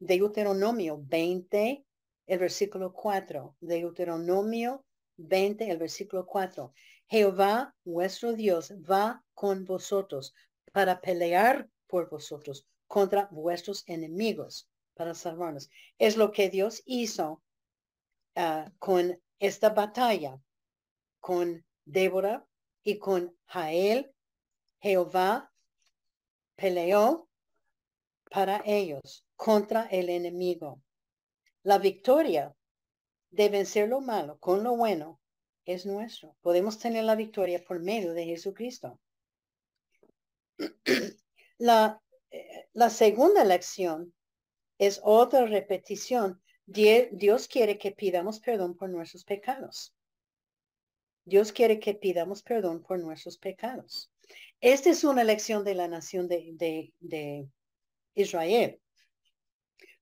[0.00, 1.84] Deuteronomio 20,
[2.26, 3.58] el versículo 4.
[3.60, 4.85] Deuteronomio
[5.16, 6.72] 20, el versículo 4.
[7.08, 10.34] Jehová, vuestro Dios, va con vosotros
[10.72, 15.70] para pelear por vosotros contra vuestros enemigos, para salvarnos.
[15.98, 17.42] Es lo que Dios hizo
[18.34, 20.40] ah, con esta batalla,
[21.20, 22.46] con Débora
[22.82, 24.12] y con Jael.
[24.80, 25.52] Jehová
[26.56, 27.28] peleó
[28.30, 30.80] para ellos contra el enemigo.
[31.62, 32.54] La victoria
[33.36, 35.20] de vencer lo malo con lo bueno
[35.66, 36.36] es nuestro.
[36.40, 38.98] Podemos tener la victoria por medio de Jesucristo.
[41.58, 44.12] La, eh, la segunda lección
[44.76, 46.42] es otra repetición.
[46.66, 49.94] Dios quiere que pidamos perdón por nuestros pecados.
[51.24, 54.12] Dios quiere que pidamos perdón por nuestros pecados.
[54.60, 57.48] Esta es una lección de la nación de, de, de
[58.14, 58.78] Israel.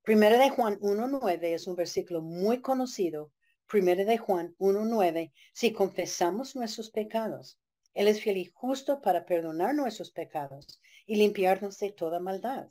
[0.05, 3.33] Primera de Juan 1.9 es un versículo muy conocido.
[3.67, 5.33] Primera de Juan 1.9.
[5.55, 7.59] Si confesamos nuestros pecados,
[7.95, 12.69] Él es fiel y justo para perdonar nuestros pecados y limpiarnos de toda maldad.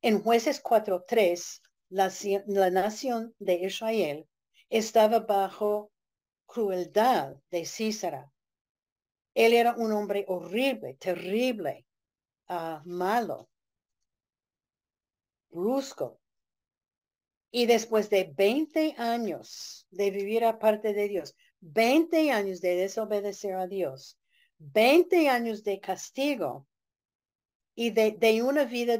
[0.00, 1.60] En jueces 4.3,
[1.90, 2.10] la,
[2.46, 4.26] la nación de Israel
[4.70, 5.92] estaba bajo
[6.46, 8.32] crueldad de Císara.
[9.34, 11.84] Él era un hombre horrible, terrible,
[12.48, 13.50] uh, malo,
[15.50, 16.21] brusco.
[17.54, 23.66] Y después de 20 años de vivir aparte de Dios, 20 años de desobedecer a
[23.66, 24.18] Dios,
[24.56, 26.66] 20 años de castigo
[27.74, 28.96] y de, una vida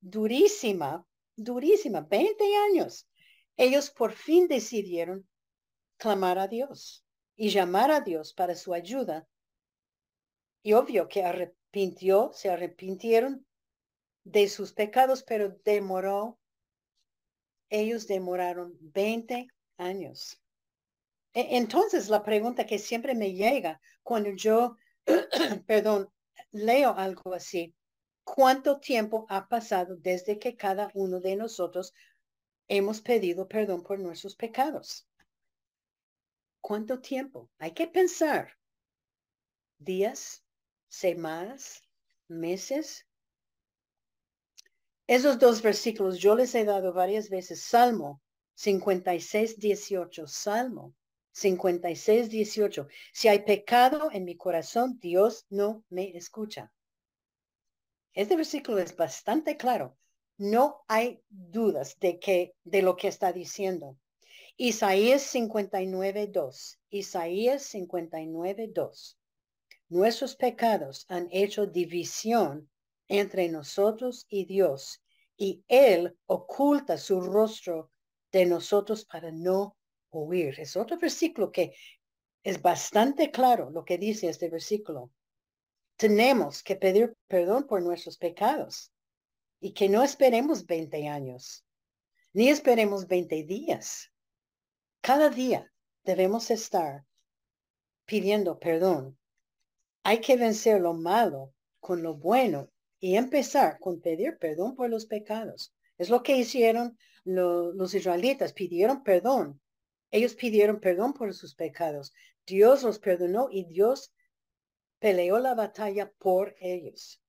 [0.00, 1.06] durísima,
[1.36, 3.08] durísima, 20 años,
[3.56, 5.24] ellos por fin decidieron
[5.96, 7.04] clamar a Dios
[7.36, 9.28] y llamar a Dios para su ayuda.
[10.64, 13.46] Y obvio que arrepintió, se arrepintieron
[14.24, 16.40] de sus pecados, pero demoró
[17.70, 19.48] ellos demoraron 20
[19.78, 20.40] años.
[21.34, 24.76] E, entonces, la pregunta que siempre me llega cuando yo,
[25.66, 26.08] perdón,
[26.52, 27.74] leo algo así,
[28.24, 31.92] ¿cuánto tiempo ha pasado desde que cada uno de nosotros
[32.68, 35.08] hemos pedido perdón por nuestros pecados?
[36.60, 37.48] ¿Cuánto tiempo?
[37.58, 38.56] Hay que pensar.
[39.78, 40.42] ¿Días?
[40.88, 41.82] ¿Semanas?
[42.28, 43.05] ¿Meses?
[45.06, 47.62] Esos dos versículos yo les he dado varias veces.
[47.62, 48.20] Salmo
[48.54, 50.26] 56, 18.
[50.26, 50.94] Salmo
[51.32, 52.88] 56, 18.
[53.12, 56.72] Si hay pecado en mi corazón, Dios no me escucha.
[58.14, 59.96] Este versículo es bastante claro.
[60.38, 63.96] No hay dudas de que de lo que está diciendo.
[64.56, 66.78] Isaías 59, 2.
[66.90, 69.18] Isaías 59, 2.
[69.88, 72.68] Nuestros pecados han hecho división
[73.08, 75.02] entre nosotros y Dios,
[75.36, 77.90] y Él oculta su rostro
[78.32, 79.76] de nosotros para no
[80.10, 80.58] oír.
[80.58, 81.74] Es otro versículo que
[82.42, 85.10] es bastante claro lo que dice este versículo.
[85.96, 88.92] Tenemos que pedir perdón por nuestros pecados
[89.60, 91.64] y que no esperemos 20 años,
[92.32, 94.12] ni esperemos 20 días.
[95.00, 95.72] Cada día
[96.04, 97.04] debemos estar
[98.04, 99.18] pidiendo perdón.
[100.02, 105.06] Hay que vencer lo malo con lo bueno y empezar con pedir perdón por los
[105.06, 105.74] pecados.
[105.98, 109.60] Es lo que hicieron los israelitas, pidieron perdón.
[110.10, 112.12] Ellos pidieron perdón por sus pecados.
[112.46, 114.12] Dios los perdonó y Dios
[114.98, 117.20] peleó la batalla por ellos.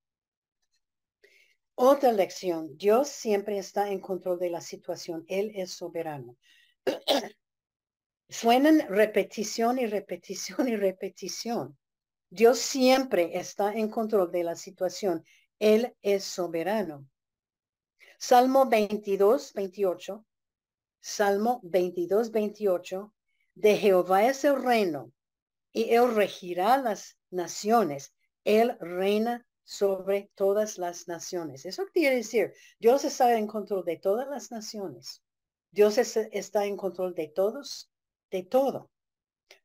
[1.76, 5.26] Otra lección, Dios siempre está en control de la situación.
[5.28, 6.38] Él es soberano.
[8.30, 11.78] Suenan repetición y repetición y repetición.
[12.30, 15.24] Dios siempre está en control de la situación
[15.60, 17.08] él es soberano.
[18.20, 20.26] Salmo 22, 28.
[21.00, 23.14] Salmo 22, 28.
[23.56, 25.12] De Jehová es el reino
[25.72, 28.14] y él regirá las naciones.
[28.44, 31.66] Él reina sobre todas las naciones.
[31.66, 35.22] Eso quiere decir, Dios está en control de todas las naciones.
[35.72, 37.92] Dios está en control de todos,
[38.32, 38.90] de todo.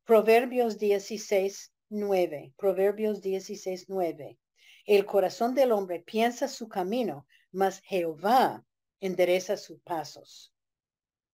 [0.05, 2.53] Proverbios 16, 9.
[2.57, 4.39] Proverbios 16, 9.
[4.85, 8.65] El corazón del hombre piensa su camino, mas Jehová
[9.01, 10.53] endereza sus pasos.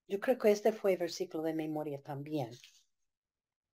[0.06, 2.50] Yo creo que este fue el versículo de memoria también.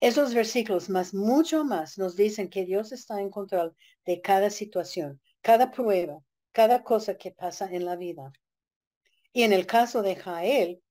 [0.00, 5.20] Esos versículos, más mucho más, nos dicen que Dios está en control de cada situación,
[5.40, 8.32] cada prueba, cada cosa que pasa en la vida.
[9.32, 10.82] Y en el caso de Jael,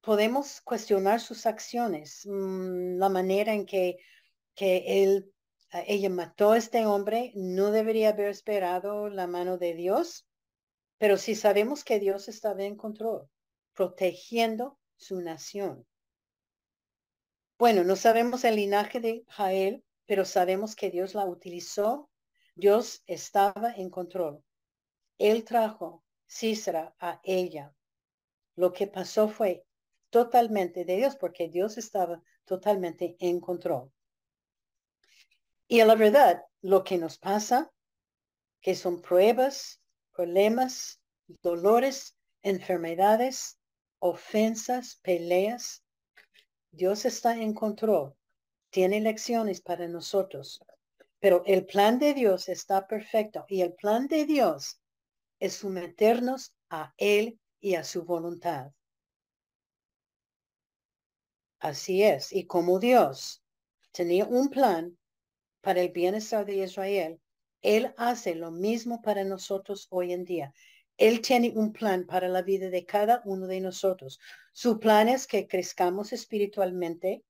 [0.00, 3.96] podemos cuestionar sus acciones, mm, la manera en que,
[4.54, 5.32] que él,
[5.72, 10.26] ella mató a este hombre, no debería haber esperado la mano de Dios,
[10.98, 13.28] pero si sabemos que Dios estaba en control,
[13.74, 15.86] protegiendo su nación.
[17.58, 22.10] Bueno, no sabemos el linaje de Jael, pero sabemos que Dios la utilizó.
[22.54, 24.42] Dios estaba en control.
[25.18, 27.74] Él trajo Císara a ella.
[28.56, 29.64] Lo que pasó fue
[30.10, 33.92] totalmente de Dios, porque Dios estaba totalmente en control.
[35.70, 37.70] Y a la verdad, lo que nos pasa,
[38.60, 39.80] que son pruebas,
[40.12, 41.00] problemas,
[41.42, 43.56] dolores, enfermedades,
[44.00, 45.84] ofensas, peleas,
[46.72, 48.16] Dios está en control,
[48.70, 50.60] tiene lecciones para nosotros,
[51.20, 54.80] pero el plan de Dios está perfecto y el plan de Dios
[55.38, 58.72] es someternos a Él y a su voluntad.
[61.60, 62.32] Así es.
[62.32, 63.44] Y como Dios
[63.92, 64.96] tenía un plan
[65.60, 67.20] para el bienestar de Israel,
[67.62, 70.52] Él hace lo mismo para nosotros hoy en día.
[70.96, 74.18] Él tiene un plan para la vida de cada uno de nosotros.
[74.52, 77.24] Su plan es que crezcamos espiritualmente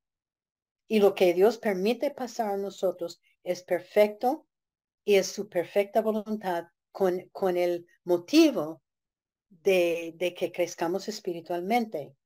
[0.88, 4.46] y lo que Dios permite pasar a nosotros es perfecto
[5.04, 8.82] y es su perfecta voluntad con, con el motivo
[9.48, 12.16] de, de que crezcamos espiritualmente.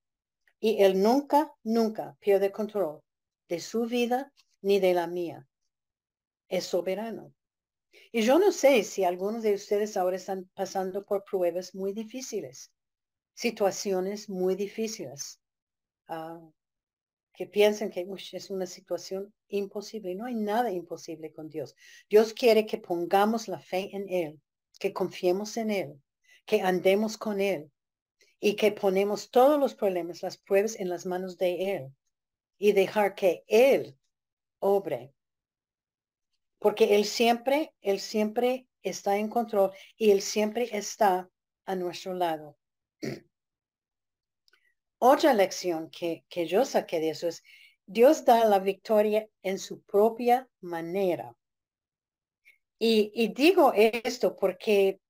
[0.60, 3.02] Y Él nunca, nunca pierde control
[3.48, 4.32] de su vida
[4.62, 5.46] ni de la mía.
[6.54, 7.32] Es soberano.
[8.12, 12.70] Y yo no sé si algunos de ustedes ahora están pasando por pruebas muy difíciles,
[13.34, 15.40] situaciones muy difíciles,
[16.06, 16.40] ah,
[17.32, 20.14] que piensen que es una situación imposible.
[20.14, 21.74] No hay nada imposible con Dios.
[22.08, 24.40] Dios quiere que pongamos la fe en Él,
[24.78, 26.02] que confiemos en Él,
[26.46, 27.72] que andemos con Él,
[28.38, 31.94] y que ponemos todos los problemas, las pruebas en las manos de Él
[32.58, 33.98] y dejar que Él
[34.60, 35.12] obre.
[36.64, 41.28] Porque Él siempre, Él siempre está en control y Él siempre está
[41.66, 42.56] a nuestro lado.
[44.98, 47.42] Otra lección que, que yo saqué de eso es,
[47.84, 51.36] Dios da la victoria en su propia manera.
[52.78, 55.00] Y, y digo esto porque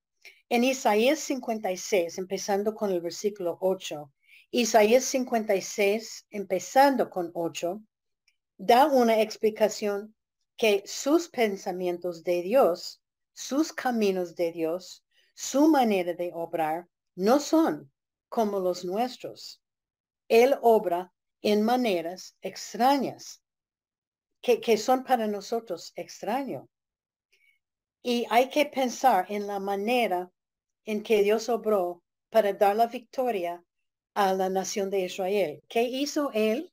[0.48, 4.12] en Isaías 56, empezando con el versículo 8,
[4.50, 7.80] Isaías 56, empezando con 8,
[8.58, 10.16] da una explicación
[10.56, 13.02] que sus pensamientos de Dios,
[13.32, 17.90] sus caminos de Dios, su manera de obrar, no son
[18.28, 19.60] como los nuestros.
[20.28, 23.42] Él obra en maneras extrañas,
[24.40, 26.68] que, que son para nosotros extraños.
[28.02, 30.30] Y hay que pensar en la manera
[30.84, 33.64] en que Dios obró para dar la victoria
[34.14, 35.62] a la nación de Israel.
[35.68, 36.72] ¿Qué hizo él?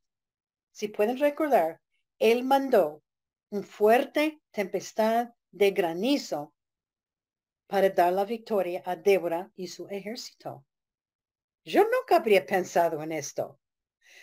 [0.71, 1.81] Si pueden recordar,
[2.19, 3.01] él mandó
[3.51, 6.53] un fuerte tempestad de granizo
[7.67, 10.65] para dar la victoria a Débora y su ejército.
[11.65, 13.59] Yo nunca habría pensado en esto.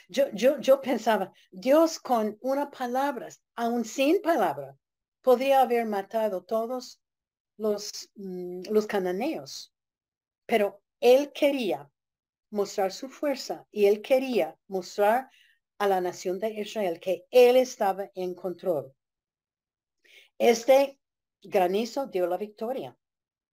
[0.08, 4.76] Yo, yo, yo pensaba, Dios con una palabra, aún sin palabra,
[5.20, 7.00] podría haber matado todos
[7.58, 9.74] los, mm, los cananeos.
[10.46, 11.90] Pero él quería
[12.50, 15.30] mostrar su fuerza y él quería mostrar
[15.78, 18.94] a la nación de Israel que él estaba en control.
[20.38, 21.00] Este
[21.42, 22.96] granizo dio la victoria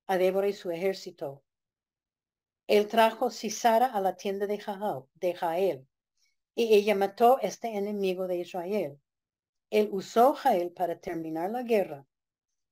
[0.05, 1.43] a Débora y su ejército.
[2.67, 5.87] Él trajo Cisara a la tienda de Jael, de Jael
[6.53, 8.99] y ella mató a este enemigo de Israel.
[9.71, 12.05] Él usó Jael para terminar la guerra.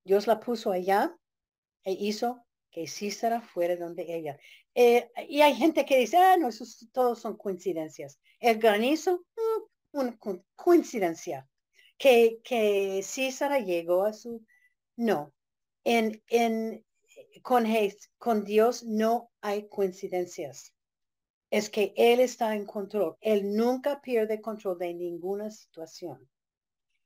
[0.04, 1.18] Dios la puso allá
[1.84, 4.38] e hizo que Císara fuera donde ella.
[4.76, 8.20] Eh, y hay gente que dice, ah, no, eso todos son coincidencias.
[8.40, 10.20] El granizo, mm, una
[10.56, 11.48] coincidencia.
[12.04, 14.46] Que, que Císara llegó a su...
[14.98, 15.34] No,
[15.86, 16.86] en, en,
[17.42, 17.66] con,
[18.18, 20.74] con Dios no hay coincidencias.
[21.50, 23.16] Es que Él está en control.
[23.22, 26.30] Él nunca pierde control de ninguna situación.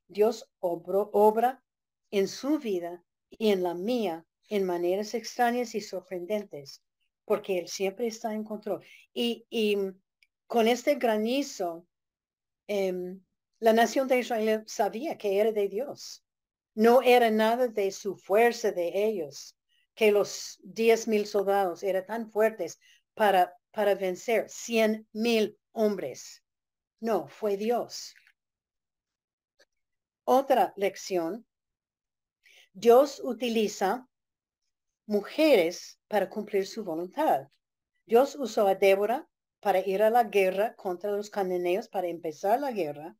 [0.07, 1.63] Dios obra
[2.09, 6.81] en su vida y en la mía en maneras extrañas y sorprendentes,
[7.23, 8.83] porque Él siempre está en control.
[9.13, 9.45] Y,
[10.47, 11.85] con este granizo,
[12.65, 13.21] em,
[13.59, 16.23] la nación de Israel sabía que era de Dios.
[16.75, 19.57] No era nada de su fuerza de ellos,
[19.95, 22.79] que los diez mil soldados eran tan fuertes
[23.15, 26.43] para, para vencer cien mil hombres.
[26.99, 28.13] No, fue Dios.
[30.23, 31.47] Otra lección.
[32.73, 34.07] Dios utiliza
[35.07, 37.47] mujeres para cumplir su voluntad.
[38.05, 39.27] Dios usó a Débora
[39.61, 43.15] para ir a la guerra contra los cananeos, para empezar la guerra.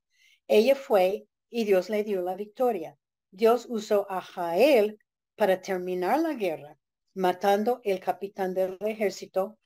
[0.47, 2.97] Ella fue y Dios le dio la victoria.
[3.31, 4.99] Dios usó a Jael
[5.35, 6.77] para terminar la guerra,
[7.13, 9.57] matando el capitán del ejército,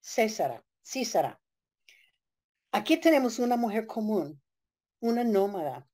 [0.00, 1.40] César, Císara.
[2.72, 4.40] Aquí tenemos una mujer común,
[5.00, 5.86] una nómada.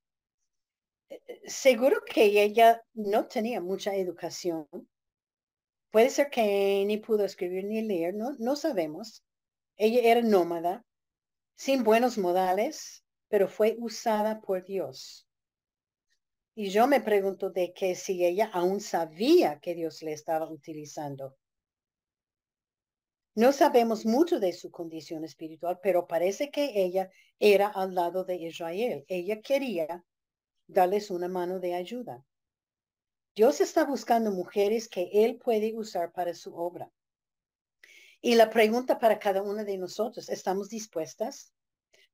[1.09, 4.69] Eh, eh, seguro que ella no tenía mucha educación.
[5.91, 9.23] Puede ser que ni pudo escribir ni leer, no, no sabemos.
[9.77, 10.85] Ella era nómada,
[11.55, 13.02] sin buenos modales,
[13.33, 15.27] pero fue usada por Dios.
[16.55, 21.35] Y yo me pregunto de que si ella aún sabía que Dios le estaba utilizando.
[23.35, 28.37] No sabemos mucho de su condición espiritual, pero parece que ella era al lado de
[28.37, 29.07] Israel.
[29.09, 30.05] Ella quería
[30.67, 32.23] darles una mano de ayuda.
[33.35, 36.93] Dios está buscando mujeres que Él puede usar para su obra.
[38.21, 41.55] Y la pregunta para cada una de nosotros, ¿estamos dispuestas?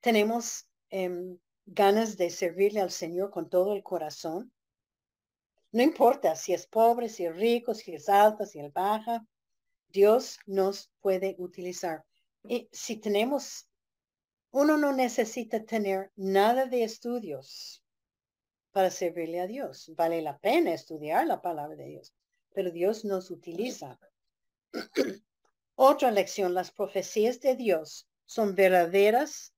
[0.01, 4.53] ¿Tenemos em, ganas de servirle al Señor con todo el corazón?
[5.71, 9.27] No importa si es pobre, si es rico, si es alta, si es baja,
[9.89, 12.05] Dios nos puede utilizar.
[12.45, 13.69] Y si tenemos,
[14.51, 17.83] uno no necesita tener nada de estudios
[18.73, 19.93] para servirle a Dios.
[19.95, 22.15] Vale la pena estudiar la palabra de Dios,
[22.55, 23.99] pero Dios nos utiliza.
[25.75, 29.55] Otra lección, las profecías de Dios son verdaderas,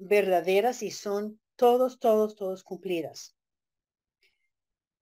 [0.00, 3.36] verdaderas y son todos, todos, todos cumplidas.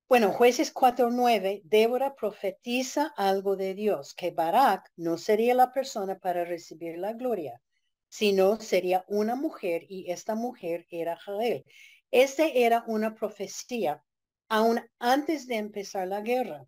[0.09, 6.45] Bueno, jueces 4.9, Débora profetiza algo de Dios, que Barak no sería la persona para
[6.45, 7.61] recibir la gloria,
[8.09, 11.65] sino sería una mujer y esta mujer era Jael.
[12.11, 14.03] Este era una profecía
[14.49, 16.67] aún antes de empezar la guerra.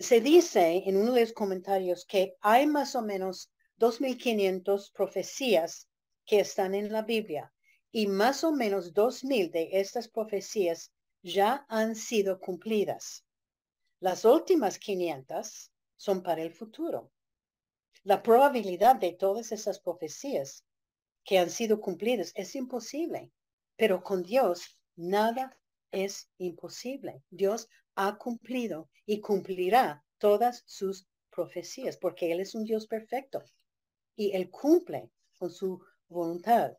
[0.00, 5.89] Se dice en uno de los comentarios que hay más o menos 2.500 profecías
[6.30, 7.52] que están en la Biblia
[7.90, 10.92] y más o menos 2.000 de estas profecías
[11.24, 13.24] ya han sido cumplidas.
[13.98, 17.10] Las últimas 500 son para el futuro.
[18.04, 20.64] La probabilidad de todas esas profecías
[21.24, 23.32] que han sido cumplidas es imposible,
[23.74, 25.58] pero con Dios nada
[25.90, 27.24] es imposible.
[27.30, 33.42] Dios ha cumplido y cumplirá todas sus profecías porque Él es un Dios perfecto
[34.14, 36.76] y Él cumple con su voluntad.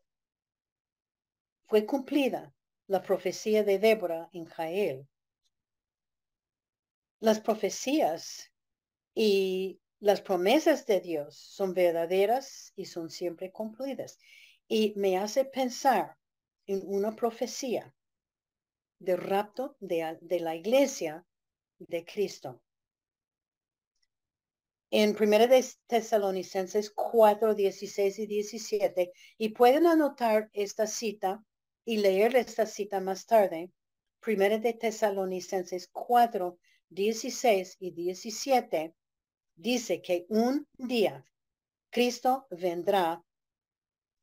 [1.66, 2.54] Fue cumplida
[2.86, 5.08] la profecía de Débora en Jael.
[7.20, 8.52] Las profecías
[9.14, 14.18] y las promesas de Dios son verdaderas y son siempre cumplidas.
[14.68, 16.16] Y me hace pensar
[16.66, 17.94] en una profecía
[18.98, 21.24] de rapto de, de la iglesia
[21.78, 22.62] de Cristo.
[24.94, 31.42] En 1 de Tesalonicenses 4, 16 y 17, y pueden anotar esta cita
[31.86, 33.72] y leer esta cita más tarde,
[34.20, 36.58] Primera de Tesalonicenses 4,
[36.90, 38.94] 16 y 17,
[39.56, 41.24] dice que un día
[41.88, 43.24] Cristo vendrá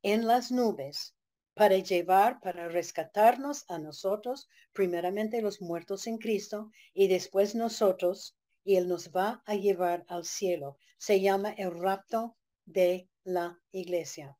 [0.03, 1.15] en las nubes
[1.55, 8.75] para llevar, para rescatarnos a nosotros, primeramente los muertos en Cristo y después nosotros, y
[8.75, 10.77] Él nos va a llevar al cielo.
[10.97, 14.37] Se llama el rapto de la iglesia.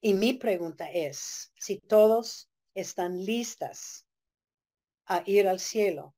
[0.00, 4.06] Y mi pregunta es, si todos están listas
[5.06, 6.14] a ir al cielo,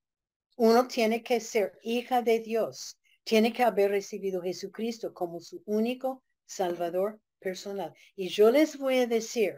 [0.57, 6.23] uno tiene que ser hija de Dios, tiene que haber recibido Jesucristo como su único
[6.45, 7.95] Salvador personal.
[8.17, 9.55] Y yo les voy a decir,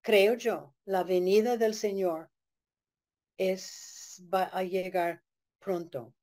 [0.00, 2.30] creo yo, la venida del Señor
[3.36, 5.22] es va a llegar
[5.60, 6.14] pronto.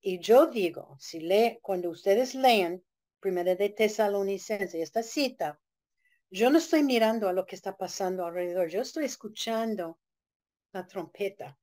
[0.00, 2.84] Y yo digo, si lee, cuando ustedes leen
[3.18, 5.60] Primera de Tesalonicenses, esta cita,
[6.30, 9.98] yo no estoy mirando a lo que está pasando alrededor, yo estoy escuchando
[10.72, 11.58] la trompeta,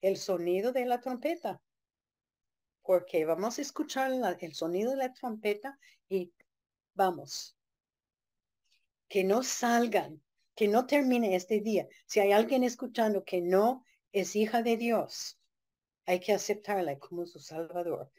[0.00, 1.60] el sonido de la trompeta,
[2.82, 5.78] porque vamos a escuchar el sonido de la trompeta
[6.08, 6.32] y
[6.94, 7.56] vamos.
[9.08, 10.22] Que no salgan,
[10.54, 11.88] que no termine este día.
[12.06, 15.38] Si hay alguien escuchando que no es hija de Dios,
[16.06, 18.10] hay que aceptarla como su salvador.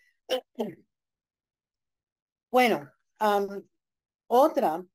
[2.50, 2.92] Bueno,
[4.28, 4.86] otra,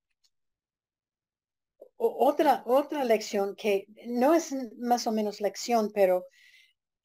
[1.96, 6.26] otra, otra lección que no es más o menos lección, pero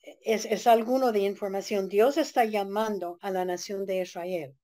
[0.01, 1.87] es, es alguno de información.
[1.87, 4.55] Dios está llamando a la nación de Israel.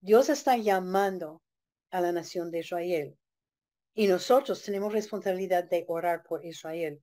[0.00, 1.42] Dios está llamando
[1.90, 3.18] a la nación de Israel.
[3.94, 7.02] Y nosotros tenemos responsabilidad de orar por Israel.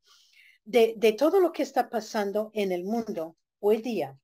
[0.67, 4.19] De, de todo lo que está pasando en el mundo hoy día,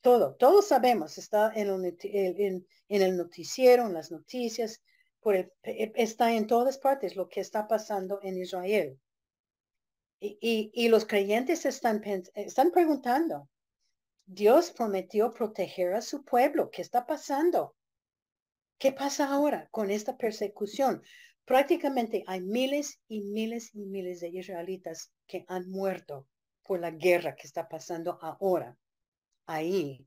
[0.00, 4.80] todo, todos sabemos, está en, en, el noticiero, en las noticias,
[5.20, 5.52] por e,
[5.96, 8.98] está en todas partes lo que está pasando en Israel.
[10.18, 12.02] Y, y, los creyentes están,
[12.34, 13.50] están preguntando,
[14.24, 17.74] Dios prometió proteger a su pueblo, ¿qué está pasando?
[18.78, 21.02] ¿Qué pasa ahora con esta persecución?
[21.44, 26.26] Prácticamente hay miles y miles y miles de israelitas que han muerto
[26.64, 28.76] por la guerra que está pasando ahora
[29.46, 30.04] ahí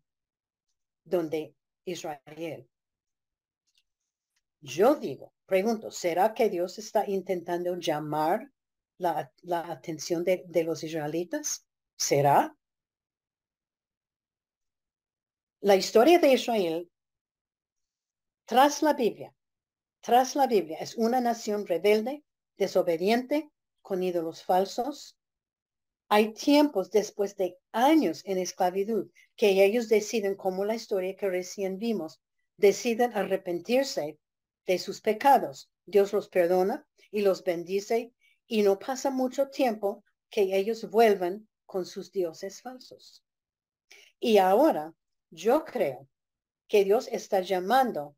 [1.06, 1.56] donde
[1.86, 2.70] Israel.
[4.60, 8.52] Yo digo, pregunto, ¿será que Dios está intentando llamar
[8.98, 9.32] la,
[9.72, 11.66] atención de, de los israelitas?
[11.98, 12.58] ¿Será?
[15.62, 16.92] La historia de Israel
[18.46, 19.34] tras la Biblia,
[20.02, 22.26] tras la Biblia, es una nación rebelde,
[22.58, 23.53] desobediente,
[23.84, 25.16] con ídolos falsos,
[26.10, 31.78] hay tiempos después de años en esclavitud que ellos deciden, como la historia que recién
[31.78, 32.20] vimos,
[32.58, 34.18] deciden arrepentirse
[34.66, 35.70] de sus pecados.
[35.86, 38.14] Dios los perdona y los bendice
[38.48, 43.24] y no pasa mucho tiempo que ellos vuelvan con sus dioses falsos.
[44.20, 44.94] Y ahora
[45.30, 46.08] yo creo
[46.68, 48.16] que Dios está llamando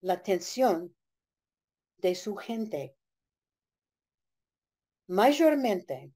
[0.00, 0.94] la atención
[1.98, 2.97] de su gente.
[5.08, 6.12] Mayormente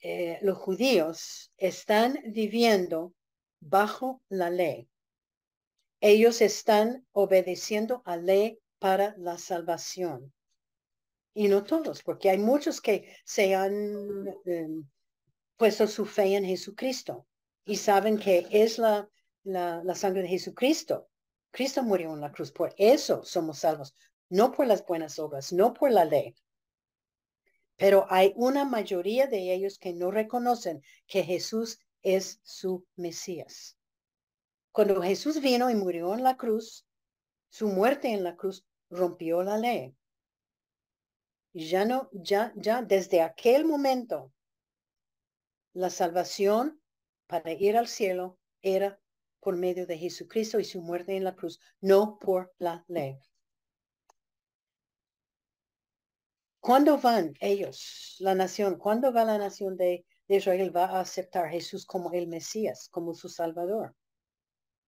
[0.00, 3.14] eh, los judíos están viviendo
[3.58, 4.88] bajo la ley.
[6.00, 10.32] Ellos están obedeciendo a ley para la salvación.
[11.32, 14.86] Y no todos, porque hay muchos que se han em,
[15.56, 17.26] puesto su fe en Jesucristo
[17.64, 19.08] y saben que es la,
[19.44, 21.08] la, la sangre de Jesucristo.
[21.50, 23.94] Cristo murió en la cruz, por eso somos salvos,
[24.28, 26.34] no por las buenas obras, no por la ley.
[27.78, 33.78] Pero hay una mayoría de ellos que no reconocen que Jesús es su Mesías.
[34.72, 36.84] Cuando Jesús vino y murió en la cruz,
[37.48, 39.96] su muerte en la cruz rompió la ley.
[41.54, 44.32] Ya no, ya, ya desde aquel momento,
[45.72, 46.80] la salvación
[47.28, 49.00] para ir al cielo era
[49.40, 53.18] por medio de Jesucristo y su muerte en la cruz, no por la ley.
[56.60, 61.50] ¿Cuándo van ellos, la nación, cuándo va la nación de, Israel, va a aceptar a
[61.50, 63.94] Jesús como el Mesías, como su Salvador?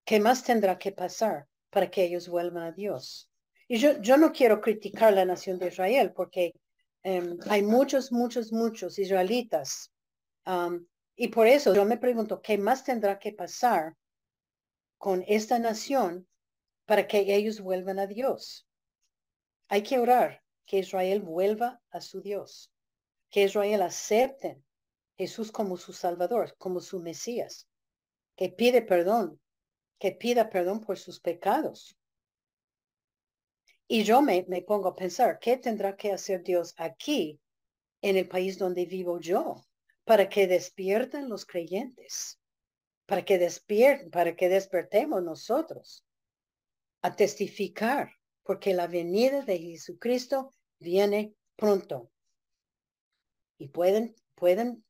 [0.04, 3.30] ¿Qué más tendrá que pasar para que ellos vuelvan a Dios?
[3.68, 6.52] Y yo, yo no quiero criticar la nación de Israel porque
[7.02, 9.90] em, hay muchos, muchos, muchos israelitas.
[11.16, 13.94] y por eso yo me pregunto, ¿qué más tendrá que pasar
[14.98, 16.26] con esta nación
[16.84, 18.66] para que ellos vuelvan a Dios?
[19.68, 20.39] Hay que orar
[20.70, 22.72] que Israel vuelva a su Dios,
[23.28, 24.62] que Israel acepte
[25.18, 27.66] Jesús como su Salvador, como su Mesías,
[28.36, 29.40] que pide perdón,
[29.98, 31.98] que pida perdón por sus pecados.
[33.88, 37.40] Y yo me, me pongo a pensar, ¿qué tendrá que hacer Dios aquí,
[38.00, 39.56] en el país donde vivo yo,
[40.04, 42.38] para que despierten los creyentes?
[43.06, 46.04] Para que despierten, para que despertemos nosotros
[47.02, 48.12] a testificar,
[48.44, 52.10] porque la venida de Jesucristo viene pronto.
[53.58, 54.84] Y pueden, pueden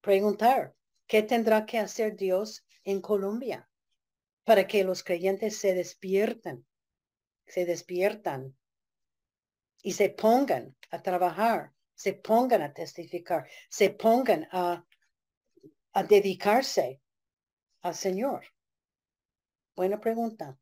[0.00, 0.74] preguntar,
[1.06, 3.70] ¿qué tendrá que hacer Dios en Colombia
[4.44, 6.66] para que los creyentes se despierten,
[7.46, 8.56] se despiertan
[9.82, 14.84] y se pongan a trabajar, se pongan a testificar, se pongan a,
[15.92, 17.00] a dedicarse
[17.82, 18.44] al Señor?
[19.76, 20.58] Buena pregunta.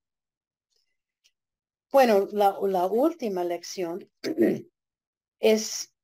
[1.92, 4.10] Bueno, la, última lección
[5.40, 5.94] es,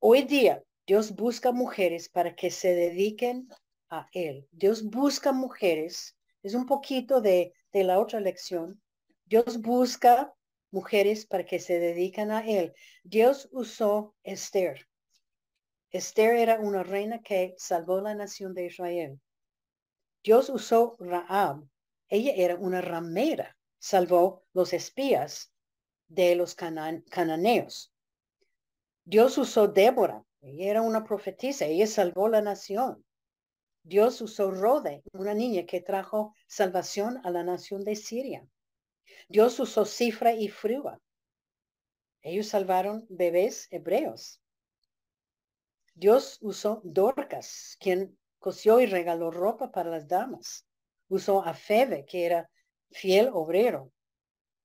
[0.00, 3.48] hoy día Dios busca mujeres para que se dediquen
[3.90, 4.48] a Él.
[4.50, 8.82] Dios busca mujeres, es un poquito de, de la otra lección.
[9.24, 10.34] Dios busca
[10.72, 12.74] mujeres para que se dediquen a Él.
[13.04, 14.88] Dios usó Esther.
[15.90, 19.20] Esther era una reina que salvó la nación de Israel.
[20.24, 21.62] Dios usó Raab.
[22.08, 25.52] Ella era una ramera salvó los espías
[26.06, 27.92] de los cananeos.
[29.04, 33.04] Dios usó Débora, ella era una profetisa, ella salvó la nación.
[33.82, 38.46] Dios usó Rode, una niña que trajo salvación a la nación de Siria.
[39.28, 41.00] Dios usó Cifra y Frua.
[42.20, 44.40] Ellos salvaron bebés hebreos.
[45.94, 50.64] Dios usó Dorcas, quien cosió y regaló ropa para las damas.
[51.08, 52.48] Usó a Febe, que era
[52.92, 53.92] fiel obrero.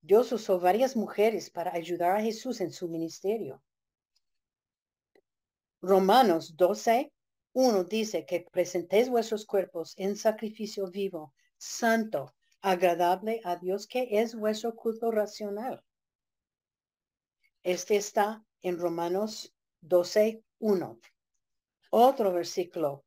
[0.02, 3.62] Dios usó varias mujeres para ayudar a Jesús en su ministerio.
[5.82, 7.12] Romanos 12,
[7.54, 14.36] 1 dice que presentéis vuestros cuerpos en sacrificio vivo, santo, agradable a Dios, que es
[14.36, 15.84] vuestro culto racional.
[17.64, 21.00] Este está en Romanos 12, 1.
[21.90, 23.04] Otro versículo,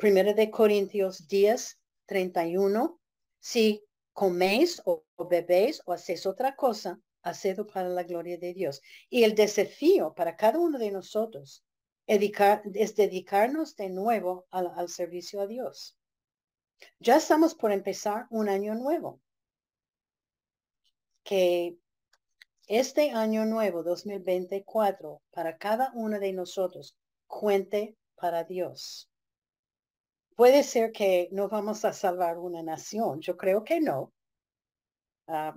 [0.00, 2.98] Primero de Corintios 10, 31.
[3.38, 3.84] Si
[4.20, 5.02] coméis o,
[5.34, 8.82] bebéis o hacéis otra cosa, hacedlo para la gloria de Dios.
[9.08, 11.64] Y el desafío para cada uno de nosotros
[12.06, 15.96] es dedicarnos de nuevo al, al servicio a Dios.
[16.98, 19.22] Ya estamos por empezar un año nuevo.
[21.22, 21.78] Que
[22.66, 26.94] este año nuevo 2024 para cada uno de nosotros
[27.26, 29.09] cuente para Dios.
[30.40, 34.10] Puede ser que no vamos a salvar una nación, yo creo que no.
[35.26, 35.54] Ah,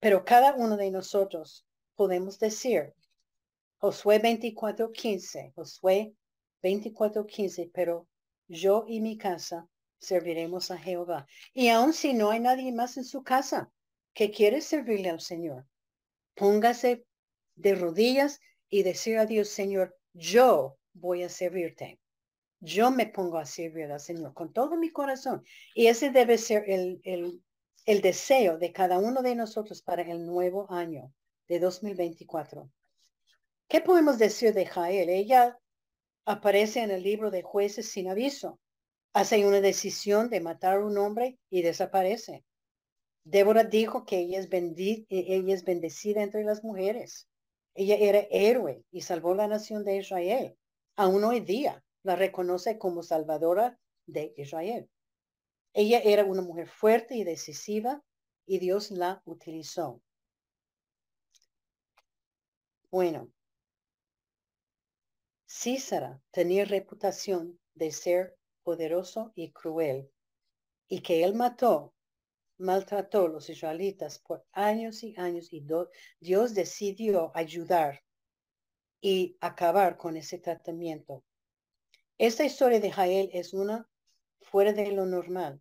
[0.00, 1.66] pero cada uno de nosotros
[1.96, 2.94] podemos decir,
[3.76, 6.14] Josué 24:15, Josué
[6.62, 8.08] 24:15, pero
[8.48, 9.68] yo y mi casa
[9.98, 11.26] serviremos a Jehová.
[11.52, 13.70] Y aun si no hay nadie más en su casa
[14.14, 15.66] que quiere servirle al Señor,
[16.34, 17.04] póngase
[17.56, 21.98] de rodillas y decir a Dios, Señor, yo voy a servirte.
[22.64, 25.42] Yo me pongo a servir al Señor con todo mi corazón.
[25.74, 27.42] Y ese debe ser el, el,
[27.86, 31.12] el deseo de cada uno de nosotros para el nuevo año
[31.48, 32.70] de 2024.
[33.66, 35.08] ¿Qué podemos decir de Jael?
[35.08, 35.58] Ella
[36.24, 38.60] aparece en el libro de jueces sin aviso.
[39.12, 42.44] Hace una decisión de matar a un hombre y desaparece.
[43.24, 47.28] Débora dijo que ella es, ella es bendecida entre las mujeres.
[47.74, 50.56] Ella era héroe y salvó la nación de Israel.
[50.94, 54.90] Aún hoy día la reconoce como salvadora de Israel.
[55.72, 58.02] Ella era una mujer fuerte y decisiva
[58.46, 60.02] y Dios la utilizó.
[62.90, 63.32] Bueno,
[65.48, 70.10] Císara tenía reputación de ser poderoso y cruel
[70.88, 71.94] y que él mató,
[72.58, 75.66] maltrató a los israelitas por años y años y
[76.20, 78.02] Dios decidió ayudar
[79.00, 81.24] y acabar con ese tratamiento.
[82.18, 83.88] Esta historia de Jael es una
[84.40, 85.60] fuera de lo normal.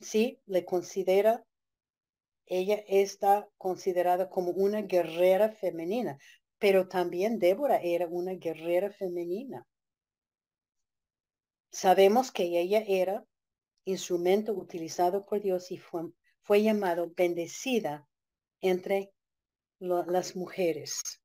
[0.00, 1.44] Sí, le considera,
[2.46, 6.18] ella está considerada como una guerrera femenina,
[6.58, 9.66] pero también Débora era una guerrera femenina.
[11.70, 13.24] Sabemos que ella era
[13.84, 16.02] instrumento utilizado por Dios y fue,
[16.42, 18.08] fue llamado bendecida
[18.60, 19.12] entre
[19.78, 21.21] las mujeres.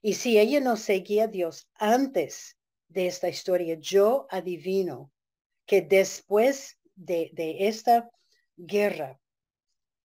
[0.00, 2.56] Y si ella no seguía a Dios antes
[2.88, 5.12] de esta historia, yo adivino
[5.66, 8.10] que después de, de esta
[8.56, 9.20] guerra,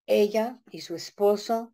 [0.06, 1.74] ella y su esposo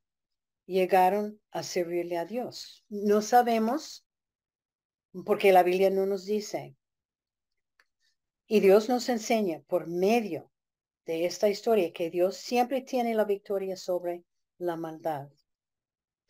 [0.66, 2.84] llegaron a servirle a Dios.
[2.90, 4.06] No sabemos
[5.26, 6.76] porque la Biblia no nos dice.
[8.48, 10.52] Y Dios nos enseña por medio
[11.06, 14.24] de esta historia que Dios siempre tiene la victoria sobre
[14.58, 15.30] la maldad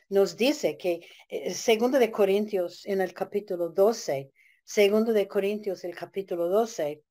[0.09, 4.31] nos dice que eh, segundo de Corintios en el capítulo 12,
[4.63, 7.03] segundo de Corintios el capítulo 12,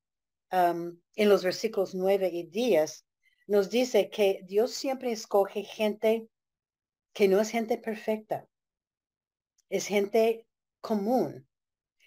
[0.51, 3.05] en los versículos 9 y 10,
[3.47, 6.27] nos dice que Dios siempre escoge gente
[7.13, 8.47] que no es gente perfecta,
[9.69, 10.47] es gente
[10.81, 11.47] común,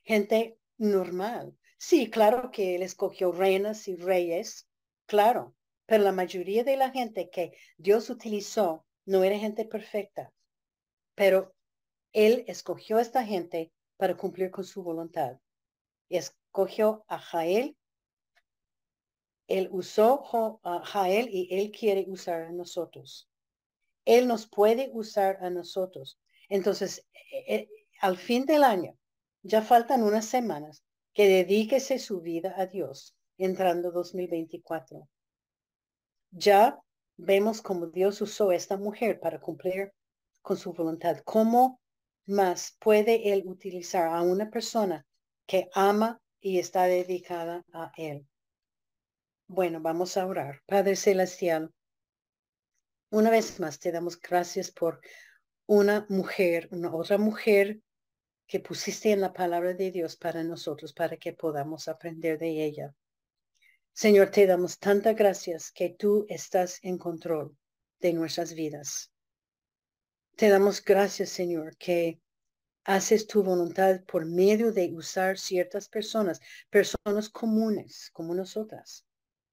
[0.02, 1.56] gente normal.
[1.78, 4.68] Sí, claro que Él escogió reinas y reyes,
[5.06, 5.54] claro,
[5.86, 10.32] pero la mayoría de la gente que Dios utilizó no era gente perfecta
[11.22, 11.54] pero
[12.12, 15.38] él escogió a esta gente para cumplir con su voluntad.
[16.08, 17.76] Escogió a Jael.
[19.46, 23.30] Él usó a Jael y él quiere usar a nosotros.
[24.04, 26.18] Él nos puede usar a nosotros.
[26.48, 27.68] Entonces, e, e,
[28.00, 28.98] al fin del año,
[29.44, 30.82] ya faltan unas semanas
[31.14, 35.08] que dedíquese su vida a Dios, entrando 2024.
[36.32, 36.80] Ya
[37.16, 39.92] vemos cómo Dios usó a esta mujer para cumplir
[40.42, 41.18] con su voluntad.
[41.24, 41.80] ¿Cómo
[42.26, 45.06] más puede Él utilizar a una persona
[45.46, 48.26] que ama y está dedicada a Él?
[49.46, 50.60] Bueno, vamos a orar.
[50.66, 51.72] Padre Celestial,
[53.10, 55.00] una vez más te damos gracias por
[55.66, 57.80] una mujer, una otra mujer
[58.46, 62.94] que pusiste en la palabra de Dios para nosotros, para que podamos aprender de ella.
[63.92, 67.56] Señor, te damos tantas gracias que tú estás en control
[68.00, 69.11] de nuestras vidas.
[70.42, 72.20] Te damos gracias, Señor, que
[72.82, 79.06] haces tu voluntad por medio de usar ciertas personas, personas comunes como nosotras,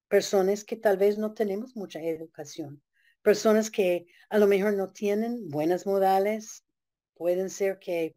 [0.08, 2.82] personas que tal vez no tenemos mucha educación,
[3.22, 6.64] personas que a lo mejor no tienen buenas modales,
[7.14, 8.16] pueden ser que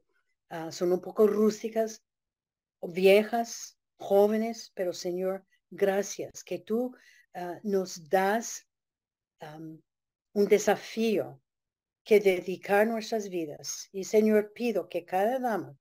[0.50, 2.02] ah, son un poco rústicas
[2.82, 6.96] viejas, jóvenes, pero Señor, gracias que tú
[7.36, 8.68] ah, nos das
[9.40, 11.43] un desafío
[12.04, 13.90] que dedicar nuestras vidas.
[13.92, 15.78] Y Señor, pido que cada dama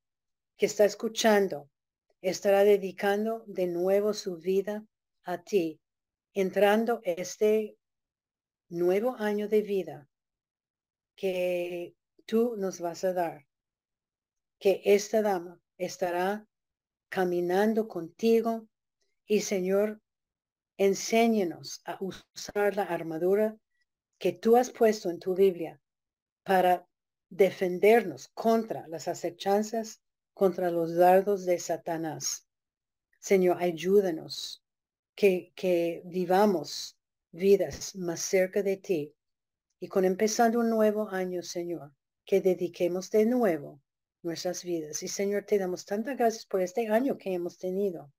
[0.57, 1.69] que está escuchando
[2.21, 4.87] estará dedicando de nuevo su vida
[5.25, 5.81] a ti,
[6.33, 7.77] entrando este
[8.69, 10.09] nuevo año de vida
[11.17, 11.95] que
[12.25, 13.47] tú nos vas a dar,
[14.59, 16.47] que esta dama estará
[17.09, 18.69] caminando contigo
[19.27, 20.01] y Señor,
[20.79, 23.57] enséñenos a usar la armadura
[24.19, 25.82] que tú has puesto en tu Biblia
[26.45, 26.87] para
[27.31, 30.03] defendernos contra las acechanzas,
[30.35, 32.47] contra los dardos de Satanás.
[33.19, 34.63] Señor, ayúdanos
[35.15, 36.99] que, vivamos
[37.31, 39.15] vidas más cerca de ti.
[39.81, 41.93] Y con empezando un nuevo año, Señor,
[42.25, 43.81] que dediquemos de nuevo
[44.23, 45.03] nuestras vidas.
[45.03, 48.13] Y Señor, te damos tantas gracias por este año que hemos tenido.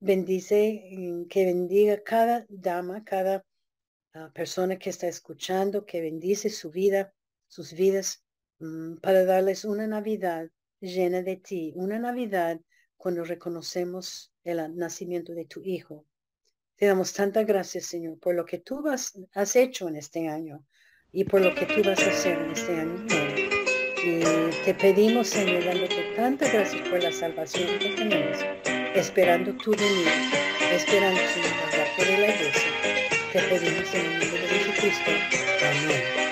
[0.00, 3.44] Bendice, que bendiga cada dama, cada
[4.14, 7.14] ah, persona que está escuchando, que bendice su vida,
[7.48, 8.22] sus vidas,
[8.60, 10.48] mm, para darles una Navidad
[10.80, 12.60] llena de ti, una Navidad
[12.96, 16.04] cuando reconocemos el nacimiento de tu Hijo.
[16.76, 20.64] Te damos tantas gracias, Señor, por lo que tú has hecho en este año
[21.10, 23.06] y por lo que tú vas a hacer en este año.
[24.04, 24.20] Y
[24.64, 28.38] te pedimos, Señor, dándote tantas gracias por la salvación que tenemos,
[28.94, 30.12] esperando tu venida,
[30.72, 31.50] esperando, Señor,
[31.98, 32.70] la de la iglesia.
[33.32, 35.10] Te pedimos en el nombre de Jesucristo.
[35.64, 36.27] Amén.